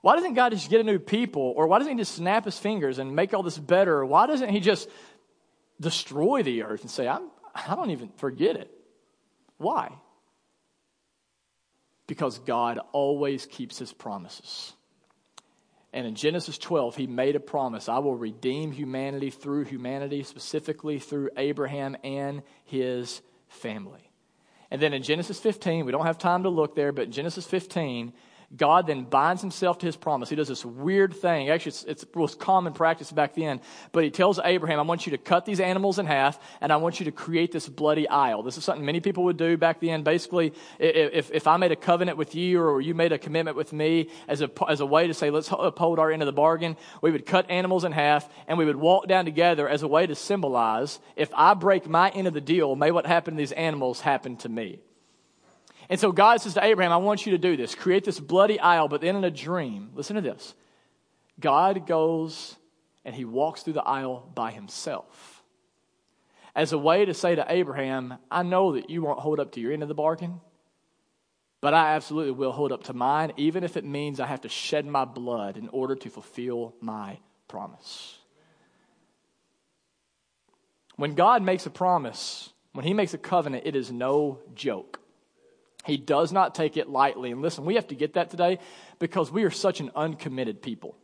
Why 0.00 0.14
doesn't 0.14 0.34
God 0.34 0.52
just 0.52 0.70
get 0.70 0.80
a 0.80 0.84
new 0.84 0.98
people? 0.98 1.52
Or 1.56 1.66
why 1.66 1.78
doesn't 1.78 1.92
he 1.92 1.98
just 1.98 2.14
snap 2.14 2.44
his 2.44 2.58
fingers 2.58 2.98
and 2.98 3.16
make 3.16 3.34
all 3.34 3.42
this 3.42 3.58
better? 3.58 4.04
Why 4.04 4.26
doesn't 4.26 4.50
he 4.50 4.60
just 4.60 4.88
destroy 5.80 6.42
the 6.42 6.62
earth 6.62 6.82
and 6.82 6.90
say, 6.90 7.08
I'm, 7.08 7.30
I 7.54 7.74
don't 7.74 7.90
even 7.90 8.08
forget 8.16 8.56
it. 8.56 8.70
Why? 9.58 9.92
Because 12.06 12.38
God 12.40 12.78
always 12.92 13.46
keeps 13.46 13.78
his 13.78 13.92
promises. 13.92 14.72
And 15.92 16.06
in 16.06 16.14
Genesis 16.14 16.58
12, 16.58 16.96
he 16.96 17.06
made 17.06 17.36
a 17.36 17.40
promise 17.40 17.88
I 17.88 17.98
will 17.98 18.16
redeem 18.16 18.72
humanity 18.72 19.30
through 19.30 19.64
humanity, 19.64 20.22
specifically 20.22 20.98
through 20.98 21.30
Abraham 21.36 21.96
and 22.04 22.42
his 22.64 23.22
family. 23.48 24.10
And 24.70 24.82
then 24.82 24.92
in 24.92 25.02
Genesis 25.02 25.40
15, 25.40 25.86
we 25.86 25.92
don't 25.92 26.04
have 26.04 26.18
time 26.18 26.42
to 26.42 26.48
look 26.48 26.74
there, 26.74 26.92
but 26.92 27.06
in 27.06 27.12
Genesis 27.12 27.46
15, 27.46 28.12
God 28.54 28.86
then 28.86 29.04
binds 29.04 29.42
himself 29.42 29.78
to 29.78 29.86
his 29.86 29.96
promise. 29.96 30.28
He 30.28 30.36
does 30.36 30.46
this 30.46 30.64
weird 30.64 31.14
thing. 31.14 31.50
Actually, 31.50 31.70
it's, 31.88 32.04
it 32.04 32.14
was 32.14 32.34
common 32.36 32.72
practice 32.72 33.10
back 33.10 33.34
then. 33.34 33.60
But 33.90 34.04
he 34.04 34.10
tells 34.10 34.38
Abraham, 34.38 34.78
I 34.78 34.82
want 34.82 35.04
you 35.04 35.10
to 35.12 35.18
cut 35.18 35.46
these 35.46 35.58
animals 35.58 35.98
in 35.98 36.06
half, 36.06 36.38
and 36.60 36.72
I 36.72 36.76
want 36.76 37.00
you 37.00 37.06
to 37.06 37.12
create 37.12 37.50
this 37.50 37.68
bloody 37.68 38.08
aisle. 38.08 38.44
This 38.44 38.56
is 38.56 38.64
something 38.64 38.84
many 38.84 39.00
people 39.00 39.24
would 39.24 39.36
do 39.36 39.56
back 39.56 39.80
then. 39.80 40.04
Basically, 40.04 40.52
if, 40.78 41.30
if 41.32 41.46
I 41.48 41.56
made 41.56 41.72
a 41.72 41.76
covenant 41.76 42.18
with 42.18 42.36
you 42.36 42.62
or 42.62 42.80
you 42.80 42.94
made 42.94 43.12
a 43.12 43.18
commitment 43.18 43.56
with 43.56 43.72
me 43.72 44.10
as 44.28 44.42
a, 44.42 44.50
as 44.68 44.80
a 44.80 44.86
way 44.86 45.08
to 45.08 45.14
say, 45.14 45.30
let's 45.30 45.50
uphold 45.50 45.98
our 45.98 46.12
end 46.12 46.22
of 46.22 46.26
the 46.26 46.32
bargain, 46.32 46.76
we 47.02 47.10
would 47.10 47.26
cut 47.26 47.50
animals 47.50 47.82
in 47.82 47.90
half, 47.90 48.28
and 48.46 48.58
we 48.58 48.64
would 48.64 48.76
walk 48.76 49.08
down 49.08 49.24
together 49.24 49.68
as 49.68 49.82
a 49.82 49.88
way 49.88 50.06
to 50.06 50.14
symbolize, 50.14 51.00
if 51.16 51.30
I 51.34 51.54
break 51.54 51.88
my 51.88 52.10
end 52.10 52.28
of 52.28 52.34
the 52.34 52.40
deal, 52.40 52.76
may 52.76 52.92
what 52.92 53.06
happened 53.06 53.36
to 53.36 53.40
these 53.40 53.52
animals 53.52 54.00
happen 54.00 54.36
to 54.38 54.48
me. 54.48 54.78
And 55.88 56.00
so 56.00 56.12
God 56.12 56.40
says 56.40 56.54
to 56.54 56.64
Abraham, 56.64 56.92
I 56.92 56.96
want 56.96 57.26
you 57.26 57.32
to 57.32 57.38
do 57.38 57.56
this. 57.56 57.74
Create 57.74 58.04
this 58.04 58.18
bloody 58.18 58.58
aisle, 58.58 58.88
but 58.88 59.00
then 59.00 59.16
in 59.16 59.24
a 59.24 59.30
dream, 59.30 59.90
listen 59.94 60.16
to 60.16 60.22
this. 60.22 60.54
God 61.38 61.86
goes 61.86 62.56
and 63.04 63.14
he 63.14 63.24
walks 63.24 63.62
through 63.62 63.74
the 63.74 63.84
aisle 63.84 64.28
by 64.34 64.50
himself 64.50 65.36
as 66.56 66.72
a 66.72 66.78
way 66.78 67.04
to 67.04 67.12
say 67.12 67.34
to 67.34 67.44
Abraham, 67.48 68.14
I 68.30 68.42
know 68.42 68.72
that 68.72 68.88
you 68.88 69.02
won't 69.02 69.20
hold 69.20 69.38
up 69.38 69.52
to 69.52 69.60
your 69.60 69.72
end 69.72 69.82
of 69.82 69.88
the 69.88 69.94
bargain, 69.94 70.40
but 71.60 71.74
I 71.74 71.94
absolutely 71.94 72.32
will 72.32 72.50
hold 72.50 72.72
up 72.72 72.84
to 72.84 72.94
mine, 72.94 73.32
even 73.36 73.62
if 73.62 73.76
it 73.76 73.84
means 73.84 74.18
I 74.18 74.26
have 74.26 74.40
to 74.40 74.48
shed 74.48 74.86
my 74.86 75.04
blood 75.04 75.58
in 75.58 75.68
order 75.68 75.94
to 75.94 76.08
fulfill 76.08 76.74
my 76.80 77.18
promise. 77.46 78.18
When 80.96 81.14
God 81.14 81.42
makes 81.42 81.66
a 81.66 81.70
promise, 81.70 82.48
when 82.72 82.86
he 82.86 82.94
makes 82.94 83.12
a 83.12 83.18
covenant, 83.18 83.64
it 83.66 83.76
is 83.76 83.92
no 83.92 84.38
joke. 84.54 84.98
He 85.86 85.96
does 85.96 86.32
not 86.32 86.54
take 86.54 86.76
it 86.76 86.88
lightly. 86.88 87.30
And 87.30 87.40
listen, 87.40 87.64
we 87.64 87.76
have 87.76 87.86
to 87.88 87.94
get 87.94 88.14
that 88.14 88.30
today 88.30 88.58
because 88.98 89.30
we 89.30 89.44
are 89.44 89.50
such 89.50 89.80
an 89.80 89.90
uncommitted 89.94 90.60
people. 90.60 90.96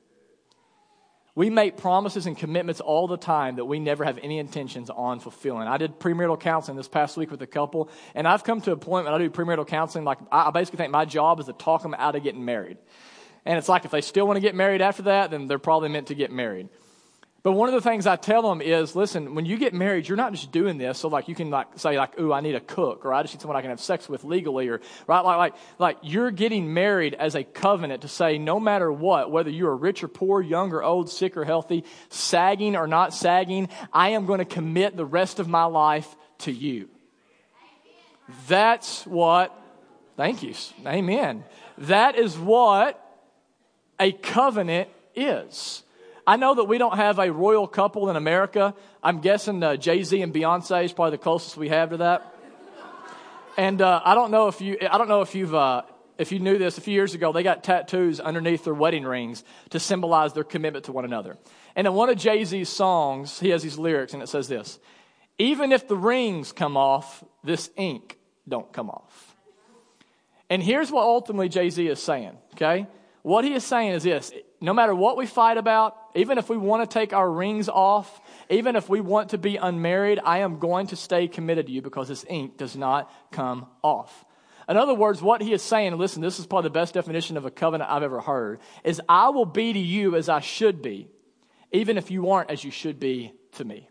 We 1.34 1.48
make 1.48 1.78
promises 1.78 2.26
and 2.26 2.36
commitments 2.36 2.80
all 2.82 3.06
the 3.06 3.16
time 3.16 3.56
that 3.56 3.64
we 3.64 3.78
never 3.78 4.04
have 4.04 4.18
any 4.18 4.38
intentions 4.38 4.90
on 4.90 5.18
fulfilling. 5.18 5.66
I 5.66 5.78
did 5.78 5.98
premarital 5.98 6.38
counseling 6.38 6.76
this 6.76 6.88
past 6.88 7.16
week 7.16 7.30
with 7.30 7.40
a 7.40 7.46
couple, 7.46 7.88
and 8.14 8.28
I've 8.28 8.44
come 8.44 8.60
to 8.62 8.72
a 8.72 8.76
point 8.76 9.06
when 9.06 9.14
I 9.14 9.18
do 9.18 9.30
premarital 9.30 9.66
counseling, 9.66 10.04
like 10.04 10.18
I 10.30 10.50
basically 10.50 10.76
think 10.78 10.90
my 10.92 11.06
job 11.06 11.40
is 11.40 11.46
to 11.46 11.54
talk 11.54 11.82
them 11.82 11.94
out 11.94 12.16
of 12.16 12.22
getting 12.22 12.44
married. 12.44 12.76
And 13.46 13.56
it's 13.56 13.68
like 13.68 13.86
if 13.86 13.90
they 13.90 14.02
still 14.02 14.26
want 14.26 14.36
to 14.36 14.42
get 14.42 14.54
married 14.54 14.82
after 14.82 15.04
that, 15.04 15.30
then 15.30 15.46
they're 15.46 15.58
probably 15.58 15.88
meant 15.88 16.08
to 16.08 16.14
get 16.14 16.30
married. 16.30 16.68
But 17.44 17.52
one 17.52 17.68
of 17.68 17.74
the 17.74 17.80
things 17.80 18.06
I 18.06 18.14
tell 18.14 18.48
them 18.48 18.60
is, 18.60 18.94
listen, 18.94 19.34
when 19.34 19.46
you 19.46 19.56
get 19.56 19.74
married, 19.74 20.06
you're 20.06 20.16
not 20.16 20.32
just 20.32 20.52
doing 20.52 20.78
this 20.78 20.98
so 20.98 21.08
like 21.08 21.26
you 21.26 21.34
can 21.34 21.50
like 21.50 21.66
say 21.76 21.98
like, 21.98 22.18
ooh, 22.20 22.32
I 22.32 22.40
need 22.40 22.54
a 22.54 22.60
cook, 22.60 23.04
or 23.04 23.12
I 23.12 23.22
just 23.22 23.34
need 23.34 23.40
someone 23.40 23.56
I 23.56 23.62
can 23.62 23.70
have 23.70 23.80
sex 23.80 24.08
with 24.08 24.22
legally, 24.22 24.68
or 24.68 24.80
right, 25.08 25.20
like 25.22 25.38
like 25.38 25.54
like 25.78 25.98
you're 26.02 26.30
getting 26.30 26.72
married 26.72 27.14
as 27.14 27.34
a 27.34 27.42
covenant 27.42 28.02
to 28.02 28.08
say, 28.08 28.38
no 28.38 28.60
matter 28.60 28.92
what, 28.92 29.32
whether 29.32 29.50
you 29.50 29.66
are 29.66 29.76
rich 29.76 30.04
or 30.04 30.08
poor, 30.08 30.40
young 30.40 30.72
or 30.72 30.84
old, 30.84 31.10
sick 31.10 31.36
or 31.36 31.44
healthy, 31.44 31.84
sagging 32.10 32.76
or 32.76 32.86
not 32.86 33.12
sagging, 33.12 33.68
I 33.92 34.10
am 34.10 34.26
going 34.26 34.38
to 34.38 34.44
commit 34.44 34.96
the 34.96 35.04
rest 35.04 35.40
of 35.40 35.48
my 35.48 35.64
life 35.64 36.14
to 36.38 36.52
you. 36.52 36.88
That's 38.46 39.04
what. 39.04 39.58
Thank 40.16 40.42
you. 40.44 40.54
Amen. 40.86 41.42
That 41.78 42.16
is 42.16 42.38
what 42.38 43.00
a 43.98 44.12
covenant 44.12 44.90
is. 45.16 45.82
I 46.26 46.36
know 46.36 46.54
that 46.54 46.64
we 46.64 46.78
don't 46.78 46.96
have 46.96 47.18
a 47.18 47.32
royal 47.32 47.66
couple 47.66 48.08
in 48.08 48.16
America. 48.16 48.74
I'm 49.02 49.20
guessing 49.20 49.62
uh, 49.62 49.76
Jay 49.76 50.04
Z 50.04 50.22
and 50.22 50.32
Beyonce 50.32 50.84
is 50.84 50.92
probably 50.92 51.12
the 51.12 51.22
closest 51.22 51.56
we 51.56 51.68
have 51.68 51.90
to 51.90 51.96
that. 51.98 52.32
And 53.56 53.82
uh, 53.82 54.00
I 54.04 54.14
don't 54.14 54.30
know 54.30 54.46
if 54.46 54.60
you, 54.60 54.78
I 54.88 54.98
don't 54.98 55.08
know 55.08 55.22
if 55.22 55.34
you've, 55.34 55.54
uh, 55.54 55.82
if 56.18 56.30
you 56.30 56.38
knew 56.38 56.58
this 56.58 56.78
a 56.78 56.80
few 56.80 56.94
years 56.94 57.14
ago, 57.14 57.32
they 57.32 57.42
got 57.42 57.64
tattoos 57.64 58.20
underneath 58.20 58.64
their 58.64 58.74
wedding 58.74 59.04
rings 59.04 59.42
to 59.70 59.80
symbolize 59.80 60.32
their 60.32 60.44
commitment 60.44 60.84
to 60.86 60.92
one 60.92 61.04
another. 61.04 61.36
And 61.74 61.86
in 61.86 61.92
one 61.92 62.08
of 62.08 62.16
Jay 62.16 62.44
Z's 62.44 62.68
songs, 62.68 63.40
he 63.40 63.48
has 63.48 63.62
these 63.62 63.76
lyrics, 63.76 64.14
and 64.14 64.22
it 64.22 64.28
says 64.28 64.46
this: 64.46 64.78
"Even 65.38 65.72
if 65.72 65.88
the 65.88 65.96
rings 65.96 66.52
come 66.52 66.76
off, 66.76 67.24
this 67.42 67.70
ink 67.76 68.18
don't 68.48 68.72
come 68.72 68.90
off." 68.90 69.36
And 70.48 70.62
here's 70.62 70.92
what 70.92 71.02
ultimately 71.02 71.48
Jay 71.48 71.68
Z 71.70 71.86
is 71.86 72.00
saying. 72.00 72.36
Okay, 72.54 72.86
what 73.22 73.44
he 73.44 73.54
is 73.54 73.64
saying 73.64 73.92
is 73.92 74.04
this: 74.04 74.32
no 74.60 74.72
matter 74.72 74.94
what 74.94 75.16
we 75.16 75.26
fight 75.26 75.58
about, 75.58 75.96
even 76.14 76.38
if 76.38 76.48
we 76.48 76.56
want 76.56 76.88
to 76.88 76.92
take 76.92 77.12
our 77.12 77.30
rings 77.30 77.68
off, 77.68 78.20
even 78.50 78.76
if 78.76 78.88
we 78.88 79.00
want 79.00 79.30
to 79.30 79.38
be 79.38 79.56
unmarried, 79.56 80.20
I 80.24 80.38
am 80.38 80.58
going 80.58 80.88
to 80.88 80.96
stay 80.96 81.28
committed 81.28 81.66
to 81.66 81.72
you 81.72 81.82
because 81.82 82.08
this 82.08 82.24
ink 82.28 82.56
does 82.56 82.76
not 82.76 83.10
come 83.30 83.66
off. 83.82 84.24
In 84.68 84.76
other 84.76 84.94
words, 84.94 85.20
what 85.20 85.42
he 85.42 85.52
is 85.52 85.62
saying, 85.62 85.96
listen, 85.98 86.22
this 86.22 86.38
is 86.38 86.46
probably 86.46 86.68
the 86.68 86.74
best 86.74 86.94
definition 86.94 87.36
of 87.36 87.44
a 87.44 87.50
covenant 87.50 87.90
I've 87.90 88.02
ever 88.02 88.20
heard, 88.20 88.60
is 88.84 89.00
I 89.08 89.30
will 89.30 89.46
be 89.46 89.72
to 89.72 89.78
you 89.78 90.16
as 90.16 90.28
I 90.28 90.40
should 90.40 90.82
be, 90.82 91.08
even 91.72 91.98
if 91.98 92.10
you 92.10 92.30
aren't 92.30 92.50
as 92.50 92.62
you 92.62 92.70
should 92.70 93.00
be 93.00 93.32
to 93.52 93.64
me. 93.64 93.88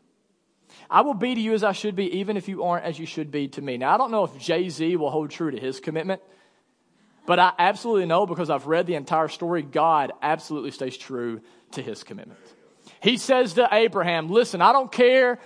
I 0.89 1.01
will 1.01 1.13
be 1.13 1.35
to 1.35 1.41
you 1.41 1.53
as 1.53 1.63
I 1.63 1.73
should 1.73 1.95
be, 1.95 2.19
even 2.19 2.37
if 2.37 2.47
you 2.47 2.63
aren't 2.63 2.85
as 2.85 2.97
you 2.97 3.05
should 3.05 3.31
be 3.31 3.49
to 3.49 3.61
me. 3.61 3.77
Now, 3.77 3.93
I 3.93 3.97
don't 3.97 4.11
know 4.11 4.23
if 4.23 4.37
Jay 4.37 4.69
Z 4.69 4.95
will 4.95 5.09
hold 5.09 5.29
true 5.29 5.51
to 5.51 5.59
his 5.59 5.79
commitment. 5.79 6.21
But 7.25 7.39
I 7.39 7.53
absolutely 7.59 8.07
know 8.07 8.25
because 8.25 8.49
I've 8.49 8.65
read 8.65 8.87
the 8.87 8.95
entire 8.95 9.27
story, 9.27 9.61
God 9.61 10.11
absolutely 10.21 10.71
stays 10.71 10.97
true 10.97 11.41
to 11.73 11.81
his 11.81 12.03
commitment. 12.03 12.39
He 13.01 13.17
says 13.17 13.53
to 13.53 13.67
Abraham, 13.71 14.29
Listen, 14.29 14.61
I 14.61 14.73
don't 14.73 14.91
care 14.91 15.39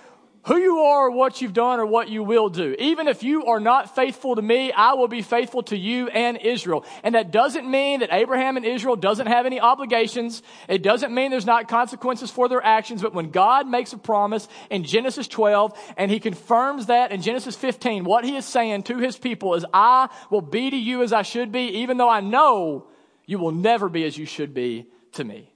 who 0.46 0.58
you 0.58 0.78
are 0.78 1.10
what 1.10 1.40
you've 1.40 1.52
done 1.52 1.80
or 1.80 1.86
what 1.86 2.08
you 2.08 2.22
will 2.22 2.48
do. 2.48 2.76
Even 2.78 3.08
if 3.08 3.24
you 3.24 3.46
are 3.46 3.58
not 3.58 3.96
faithful 3.96 4.36
to 4.36 4.42
me, 4.42 4.70
I 4.70 4.94
will 4.94 5.08
be 5.08 5.22
faithful 5.22 5.64
to 5.64 5.76
you 5.76 6.06
and 6.08 6.36
Israel. 6.36 6.84
And 7.02 7.16
that 7.16 7.32
doesn't 7.32 7.68
mean 7.68 8.00
that 8.00 8.10
Abraham 8.12 8.56
and 8.56 8.64
Israel 8.64 8.94
doesn't 8.94 9.26
have 9.26 9.44
any 9.44 9.58
obligations. 9.58 10.44
It 10.68 10.82
doesn't 10.82 11.12
mean 11.12 11.32
there's 11.32 11.46
not 11.46 11.66
consequences 11.66 12.30
for 12.30 12.48
their 12.48 12.64
actions. 12.64 13.02
But 13.02 13.12
when 13.12 13.30
God 13.30 13.66
makes 13.66 13.92
a 13.92 13.98
promise 13.98 14.46
in 14.70 14.84
Genesis 14.84 15.26
12 15.26 15.76
and 15.96 16.12
he 16.12 16.20
confirms 16.20 16.86
that 16.86 17.10
in 17.10 17.22
Genesis 17.22 17.56
15, 17.56 18.04
what 18.04 18.24
he 18.24 18.36
is 18.36 18.44
saying 18.44 18.84
to 18.84 18.98
his 18.98 19.18
people 19.18 19.54
is, 19.54 19.64
I 19.74 20.08
will 20.30 20.42
be 20.42 20.70
to 20.70 20.76
you 20.76 21.02
as 21.02 21.12
I 21.12 21.22
should 21.22 21.50
be, 21.50 21.80
even 21.80 21.96
though 21.96 22.08
I 22.08 22.20
know 22.20 22.86
you 23.26 23.38
will 23.38 23.52
never 23.52 23.88
be 23.88 24.04
as 24.04 24.16
you 24.16 24.26
should 24.26 24.54
be 24.54 24.86
to 25.14 25.24
me. 25.24 25.50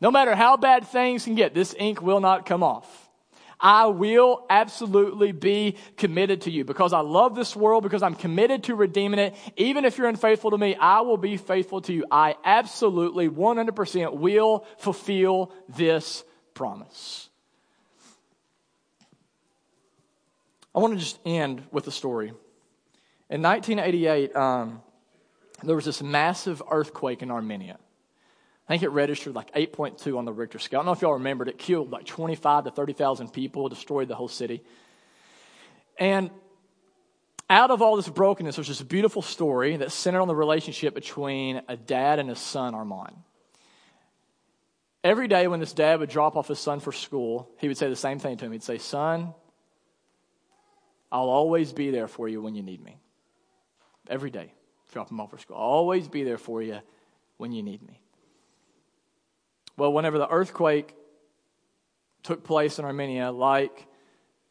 No 0.00 0.10
matter 0.10 0.34
how 0.34 0.56
bad 0.56 0.86
things 0.86 1.24
can 1.24 1.34
get, 1.34 1.54
this 1.54 1.74
ink 1.78 2.00
will 2.00 2.20
not 2.20 2.46
come 2.46 2.62
off. 2.62 3.08
I 3.60 3.86
will 3.86 4.46
absolutely 4.48 5.32
be 5.32 5.76
committed 5.96 6.42
to 6.42 6.50
you 6.50 6.64
because 6.64 6.92
I 6.92 7.00
love 7.00 7.34
this 7.34 7.56
world, 7.56 7.82
because 7.82 8.02
I'm 8.02 8.14
committed 8.14 8.64
to 8.64 8.76
redeeming 8.76 9.18
it. 9.18 9.34
Even 9.56 9.84
if 9.84 9.98
you're 9.98 10.06
unfaithful 10.06 10.52
to 10.52 10.58
me, 10.58 10.76
I 10.76 11.00
will 11.00 11.16
be 11.16 11.36
faithful 11.36 11.80
to 11.82 11.92
you. 11.92 12.04
I 12.10 12.36
absolutely 12.44 13.28
100% 13.28 14.14
will 14.14 14.64
fulfill 14.78 15.52
this 15.68 16.22
promise. 16.54 17.28
I 20.74 20.78
want 20.78 20.94
to 20.94 21.00
just 21.00 21.18
end 21.24 21.64
with 21.72 21.88
a 21.88 21.90
story. 21.90 22.28
In 23.30 23.42
1988, 23.42 24.36
um, 24.36 24.82
there 25.64 25.74
was 25.74 25.84
this 25.84 26.00
massive 26.00 26.62
earthquake 26.70 27.22
in 27.22 27.32
Armenia. 27.32 27.78
I 28.68 28.72
think 28.74 28.82
it 28.82 28.90
registered 28.90 29.34
like 29.34 29.52
8.2 29.54 30.18
on 30.18 30.26
the 30.26 30.32
Richter 30.32 30.58
scale. 30.58 30.80
I 30.80 30.82
don't 30.82 30.86
know 30.86 30.92
if 30.92 31.00
y'all 31.00 31.14
remembered. 31.14 31.48
It 31.48 31.56
killed 31.56 31.90
like 31.90 32.04
25 32.04 32.64
to 32.64 32.70
30,000 32.70 33.32
people, 33.32 33.68
destroyed 33.70 34.08
the 34.08 34.14
whole 34.14 34.28
city. 34.28 34.62
And 35.98 36.30
out 37.48 37.70
of 37.70 37.80
all 37.80 37.96
this 37.96 38.08
brokenness, 38.08 38.56
there's 38.56 38.68
this 38.68 38.82
beautiful 38.82 39.22
story 39.22 39.78
that 39.78 39.90
centered 39.90 40.20
on 40.20 40.28
the 40.28 40.36
relationship 40.36 40.94
between 40.94 41.62
a 41.66 41.76
dad 41.78 42.18
and 42.18 42.28
his 42.28 42.38
son, 42.38 42.74
Armand. 42.74 43.16
Every 45.02 45.28
day 45.28 45.46
when 45.48 45.60
this 45.60 45.72
dad 45.72 46.00
would 46.00 46.10
drop 46.10 46.36
off 46.36 46.48
his 46.48 46.58
son 46.58 46.80
for 46.80 46.92
school, 46.92 47.48
he 47.58 47.68
would 47.68 47.78
say 47.78 47.88
the 47.88 47.96
same 47.96 48.18
thing 48.18 48.36
to 48.36 48.44
him. 48.44 48.52
He'd 48.52 48.62
say, 48.62 48.76
Son, 48.76 49.32
I'll 51.10 51.30
always 51.30 51.72
be 51.72 51.90
there 51.90 52.08
for 52.08 52.28
you 52.28 52.42
when 52.42 52.54
you 52.54 52.62
need 52.62 52.84
me. 52.84 52.98
Every 54.10 54.30
day, 54.30 54.52
drop 54.92 55.10
him 55.10 55.20
off 55.20 55.30
for 55.30 55.38
school. 55.38 55.56
I'll 55.56 55.62
always 55.62 56.08
be 56.08 56.24
there 56.24 56.36
for 56.36 56.62
you 56.62 56.80
when 57.38 57.52
you 57.52 57.62
need 57.62 57.80
me. 57.80 58.00
Well, 59.78 59.92
whenever 59.92 60.18
the 60.18 60.28
earthquake 60.28 60.92
took 62.24 62.42
place 62.42 62.80
in 62.80 62.84
Armenia, 62.84 63.30
like 63.30 63.86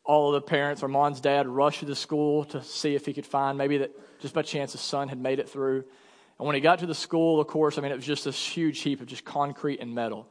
all 0.06 0.34
of 0.34 0.42
the 0.42 0.48
parents, 0.48 0.82
Armand's 0.84 1.20
dad 1.20 1.48
rushed 1.50 1.82
to 1.82 1.86
the 1.86 1.98
school 1.98 2.46
to 2.46 2.64
see 2.64 2.96
if 2.96 3.06
he 3.06 3.12
could 3.14 3.26
find 3.26 3.58
maybe 3.58 3.80
that 3.80 3.92
just 4.22 4.34
by 4.34 4.42
chance 4.42 4.72
his 4.72 4.80
son 4.80 5.10
had 5.10 5.20
made 5.20 5.40
it 5.40 5.50
through. 5.50 5.84
And 6.40 6.46
when 6.48 6.56
he 6.56 6.62
got 6.62 6.80
to 6.80 6.86
the 6.86 6.96
school, 6.96 7.42
of 7.42 7.48
course, 7.48 7.78
I 7.78 7.82
mean, 7.82 7.92
it 7.92 7.96
was 7.96 8.06
just 8.06 8.24
this 8.24 8.42
huge 8.42 8.80
heap 8.80 9.02
of 9.02 9.08
just 9.08 9.26
concrete 9.26 9.82
and 9.82 9.94
metal. 9.94 10.30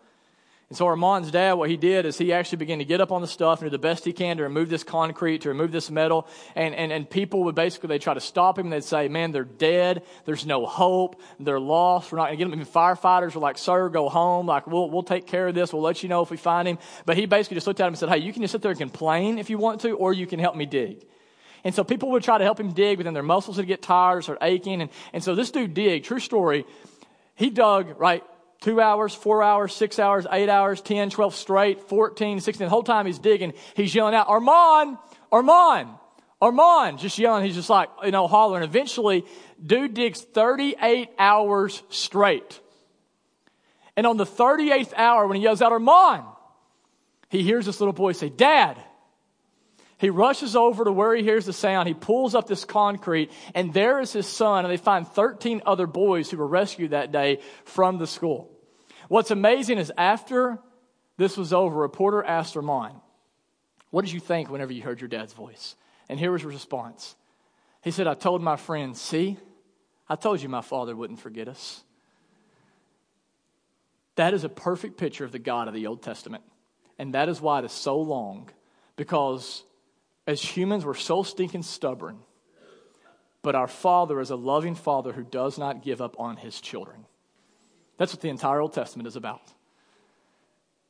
And 0.69 0.77
so 0.77 0.87
Armand's 0.87 1.31
dad, 1.31 1.53
what 1.53 1.71
he 1.71 1.77
did 1.77 2.07
is 2.07 2.19
he 2.19 2.33
actually 2.33 2.59
began 2.59 2.79
to 2.79 2.85
get 2.85 3.01
up 3.01 3.13
on 3.13 3.21
the 3.21 3.29
stuff 3.29 3.63
and 3.63 3.71
do 3.71 3.71
the 3.71 3.81
best 3.81 4.05
he 4.05 4.13
can 4.13 4.37
to 4.39 4.43
remove 4.43 4.69
this 4.69 4.83
concrete, 4.83 5.43
to 5.43 5.49
remove 5.49 5.71
this 5.71 5.93
metal. 5.93 6.27
And, 6.57 6.75
and, 6.75 6.91
and 6.91 7.09
people 7.09 7.45
would 7.45 7.55
basically, 7.55 7.87
they'd 7.87 8.03
try 8.03 8.15
to 8.15 8.21
stop 8.21 8.59
him. 8.59 8.69
They'd 8.71 8.83
say, 8.83 9.07
man, 9.07 9.31
they're 9.31 9.45
dead. 9.45 10.03
There's 10.25 10.45
no 10.45 10.67
hope. 10.67 11.21
They're 11.39 11.61
lost. 11.61 12.11
We're 12.11 12.19
not 12.19 12.27
going 12.27 12.39
to 12.39 12.45
get 12.45 12.51
them. 12.51 12.61
Even 12.61 12.73
firefighters 12.73 13.37
were 13.37 13.41
like, 13.41 13.59
sir, 13.59 13.89
go 13.91 14.09
home. 14.09 14.47
Like, 14.47 14.67
we'll, 14.67 14.91
we'll 14.91 15.05
take 15.05 15.29
care 15.29 15.47
of 15.47 15.55
this. 15.55 15.73
We'll 15.73 15.83
let 15.83 16.03
you 16.03 16.09
know 16.09 16.23
if 16.23 16.33
we 16.33 16.37
find 16.37 16.67
him. 16.67 16.79
But 17.05 17.17
he 17.17 17.27
basically 17.27 17.55
just 17.55 17.69
looked 17.69 17.79
at 17.79 17.85
him 17.85 17.93
and 17.93 17.99
said, 17.99 18.09
hey, 18.09 18.19
you 18.19 18.33
can 18.33 18.43
just 18.43 18.51
sit 18.51 18.61
there 18.61 18.73
and 18.73 18.81
complain 18.81 19.39
if 19.39 19.51
you 19.51 19.59
want 19.59 19.83
to, 19.83 19.93
or 19.93 20.13
you 20.13 20.27
can 20.27 20.41
help 20.41 20.57
me 20.57 20.67
dig. 20.67 21.07
And 21.63 21.73
so 21.77 21.85
people 21.85 22.11
would 22.11 22.25
try 22.25 22.39
to 22.39 22.45
help 22.45 22.59
him 22.59 22.73
dig, 22.73 22.99
but 22.99 23.05
then 23.05 23.15
their 23.15 23.23
muscles 23.23 23.57
would 23.57 23.69
get 23.69 23.83
tired 23.83 24.19
or 24.19 24.23
start 24.23 24.39
aching. 24.43 24.83
And, 24.83 24.91
and 25.13 25.23
so 25.23 25.37
this 25.37 25.53
dude 25.53 25.75
dig, 25.75 26.03
true 26.03 26.19
story, 26.19 26.65
he 27.37 27.51
dug, 27.51 28.01
right, 28.01 28.25
two 28.67 28.81
hours, 28.81 29.15
four 29.15 29.45
hours, 29.45 29.73
six 29.73 30.01
hours, 30.01 30.27
eight 30.33 30.49
hours, 30.49 30.81
10, 30.81 31.11
12 31.11 31.37
straight, 31.37 31.83
14, 31.83 32.41
16. 32.41 32.65
The 32.65 32.69
whole 32.69 32.83
time 32.83 33.07
he's 33.07 33.21
digging, 33.21 33.53
he's 33.77 33.95
yelling 33.95 34.13
out, 34.13 34.27
Armand, 34.27 34.99
Armand, 35.31 35.91
Armand, 36.43 36.99
just 36.99 37.17
yelling. 37.17 37.45
He's 37.45 37.55
just 37.55 37.71
like, 37.71 37.89
you 38.05 38.11
know, 38.11 38.27
hollering. 38.27 38.65
Eventually, 38.65 39.25
dude 39.65 39.95
digs 39.95 40.21
38 40.21 41.11
hours 41.17 41.81
straight. 41.91 42.59
And 43.97 44.05
on 44.05 44.17
the 44.17 44.27
38th 44.27 44.95
hour, 44.97 45.29
when 45.29 45.37
he 45.37 45.45
yells 45.45 45.63
out, 45.63 45.71
Armand, 45.71 46.25
he 47.29 47.45
hears 47.45 47.67
this 47.67 47.79
little 47.79 47.93
boy 47.93 48.13
say, 48.13 48.31
Dad. 48.31 48.83
He 49.99 50.11
rushes 50.11 50.57
over 50.57 50.85
to 50.85 50.93
where 50.93 51.15
he 51.15 51.23
hears 51.23 51.47
the 51.47 51.53
sound. 51.53 51.87
He 51.87 51.95
pulls 51.95 52.35
up 52.35 52.49
this 52.49 52.65
concrete, 52.65 53.31
and 53.55 53.73
there 53.73 54.01
is 54.01 54.13
his 54.13 54.27
son, 54.27 54.65
and 54.65 54.73
they 54.73 54.77
find 54.77 55.07
13 55.07 55.63
other 55.65 55.87
boys 55.87 56.31
who 56.31 56.37
were 56.37 56.49
rescued 56.49 56.91
that 56.91 57.13
day 57.13 57.39
from 57.65 57.99
the 57.99 58.09
school. 58.09 58.56
What's 59.09 59.31
amazing 59.31 59.79
is 59.79 59.93
after 59.97 60.59
this 61.17 61.37
was 61.37 61.53
over, 61.53 61.77
a 61.77 61.79
reporter 61.79 62.23
asked 62.23 62.57
Armand, 62.57 62.97
What 63.91 64.05
did 64.05 64.13
you 64.13 64.21
think 64.21 64.51
whenever 64.51 64.73
you 64.73 64.83
heard 64.83 65.01
your 65.01 65.09
dad's 65.09 65.33
voice? 65.33 65.77
And 66.09 66.19
here 66.19 66.33
was 66.33 66.43
his 66.43 66.53
response. 66.53 67.17
He 67.83 67.91
said, 67.91 68.07
I 68.07 68.15
told 68.15 68.43
my 68.43 68.57
friends, 68.57 69.01
see, 69.01 69.39
I 70.09 70.17
told 70.17 70.43
you 70.43 70.49
my 70.49 70.61
father 70.61 70.95
wouldn't 70.95 71.21
forget 71.21 71.49
us. 71.49 71.83
That 74.17 74.35
is 74.35 74.45
a 74.45 74.49
perfect 74.49 74.97
picture 74.97 75.25
of 75.25 75.33
the 75.33 75.39
God 75.39 75.69
of 75.69 75.75
the 75.75 75.87
Old 75.87 76.03
Testament. 76.03 76.43
And 76.99 77.15
that 77.15 77.29
is 77.29 77.41
why 77.41 77.59
it 77.59 77.65
is 77.65 77.73
so 77.73 77.99
long, 78.01 78.49
because 78.97 79.63
as 80.27 80.43
humans, 80.43 80.85
we're 80.85 80.95
so 80.95 81.23
stinking 81.23 81.63
stubborn. 81.63 82.19
But 83.43 83.55
our 83.55 83.69
Father 83.69 84.19
is 84.21 84.31
a 84.31 84.37
loving 84.37 84.75
Father 84.75 85.13
who 85.13 85.23
does 85.23 85.59
not 85.59 85.83
give 85.83 86.01
up 86.01 86.17
on 86.19 86.37
his 86.37 86.61
children. 86.61 87.05
That's 87.99 88.13
what 88.13 88.21
the 88.21 88.29
entire 88.29 88.61
Old 88.61 88.73
Testament 88.73 89.07
is 89.07 89.17
about. 89.17 89.43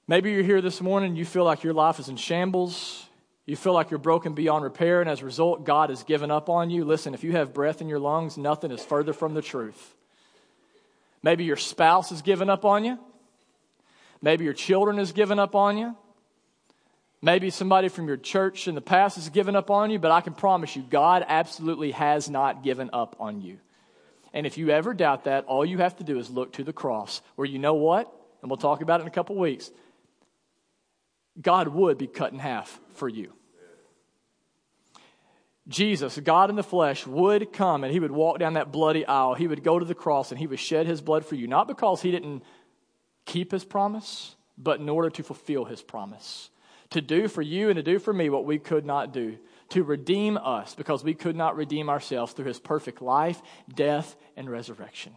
Maybe 0.09 0.31
you're 0.33 0.42
here 0.42 0.61
this 0.61 0.81
morning, 0.81 1.16
you 1.16 1.25
feel 1.25 1.45
like 1.45 1.64
your 1.64 1.75
life 1.75 1.99
is 1.99 2.09
in 2.09 2.16
shambles. 2.16 3.07
You 3.47 3.55
feel 3.55 3.73
like 3.73 3.92
you're 3.92 3.99
broken 3.99 4.35
beyond 4.35 4.64
repair, 4.64 5.01
and 5.01 5.09
as 5.09 5.23
a 5.23 5.25
result, 5.25 5.64
God 5.64 5.90
has 5.90 6.03
given 6.03 6.33
up 6.33 6.49
on 6.51 6.69
you. 6.69 6.85
Listen, 6.85 7.14
if 7.14 7.23
you 7.23 7.33
have 7.33 7.55
breath 7.55 7.81
in 7.81 7.88
your 7.88 8.01
lungs, 8.01 8.37
nothing 8.37 8.73
is 8.73 8.85
further 8.85 9.12
from 9.12 9.35
the 9.35 9.42
truth. 9.42 9.95
Maybe 11.23 11.45
your 11.45 11.57
spouse 11.57 12.11
has 12.11 12.23
given 12.23 12.51
up 12.51 12.64
on 12.64 12.85
you. 12.85 12.99
Maybe 14.21 14.45
your 14.45 14.53
children 14.53 14.99
has 14.99 15.12
given 15.12 15.38
up 15.38 15.55
on 15.55 15.79
you. 15.79 15.97
Maybe 17.23 17.51
somebody 17.51 17.88
from 17.88 18.09
your 18.09 18.16
church 18.16 18.66
in 18.66 18.75
the 18.75 18.81
past 18.81 19.14
has 19.14 19.29
given 19.29 19.55
up 19.55 19.71
on 19.71 19.90
you, 19.90 20.01
but 20.01 20.11
I 20.11 20.21
can 20.21 20.35
promise 20.35 20.75
you, 20.75 20.83
God 20.83 21.25
absolutely 21.27 21.92
has 21.92 22.29
not 22.29 22.64
given 22.64 22.90
up 22.92 23.16
on 23.21 23.40
you. 23.40 23.59
And 24.37 24.46
if 24.46 24.59
you 24.59 24.68
ever 24.68 24.92
doubt 24.92 25.25
that, 25.25 25.46
all 25.46 25.64
you 25.64 25.79
have 25.79 25.96
to 25.96 26.05
do 26.05 26.18
is 26.18 26.29
look 26.29 26.53
to 26.53 26.62
the 26.62 26.72
cross, 26.75 27.22
where 27.37 27.46
you 27.46 27.59
know 27.59 27.72
what? 27.72 28.12
And 28.42 28.51
we'll 28.51 28.59
talk 28.59 28.83
about 28.83 29.01
it 29.01 29.05
in 29.05 29.09
a 29.09 29.11
couple 29.11 29.35
weeks. 29.35 29.70
God 31.40 31.68
would 31.68 31.96
be 31.96 32.07
cut 32.07 32.35
in 32.35 32.38
half 32.38 32.79
for 32.96 33.09
you. 33.09 33.33
Jesus, 35.68 36.18
God 36.18 36.51
in 36.51 36.57
the 36.57 36.62
flesh, 36.62 37.07
would 37.07 37.51
come 37.55 37.83
and 37.83 37.90
he 37.90 37.99
would 37.99 38.12
walk 38.12 38.38
down 38.38 38.55
that 38.55 38.70
bloody 38.70 39.07
aisle. 39.07 39.33
He 39.33 39.49
would 39.49 39.64
go 39.64 39.79
to 39.79 39.87
the 39.87 39.94
cross 39.94 40.31
and 40.33 40.38
he 40.38 40.46
would 40.46 40.61
shed 40.61 40.87
his 40.87 41.01
blood 41.01 41.25
for 41.25 41.35
you, 41.35 41.46
not 41.46 41.66
because 41.66 42.03
he 42.03 42.11
didn't 42.11 42.42
keep 43.25 43.51
his 43.51 43.64
promise, 43.64 44.37
but 44.59 44.81
in 44.81 44.88
order 44.90 45.09
to 45.09 45.22
fulfill 45.22 45.64
his 45.64 45.81
promise. 45.81 46.51
To 46.90 47.01
do 47.01 47.29
for 47.29 47.40
you 47.40 47.70
and 47.70 47.77
to 47.77 47.83
do 47.83 47.99
for 47.99 48.12
me 48.12 48.29
what 48.29 48.44
we 48.44 48.59
could 48.59 48.85
not 48.85 49.14
do. 49.14 49.38
To 49.70 49.83
redeem 49.83 50.37
us 50.37 50.74
because 50.74 51.02
we 51.02 51.14
could 51.14 51.37
not 51.37 51.57
redeem 51.57 51.88
ourselves 51.88 52.33
through 52.33 52.46
his 52.46 52.61
perfect 52.61 53.02
life, 53.02 53.42
death, 53.74 54.16
and 54.37 54.48
resurrection. 54.48 55.14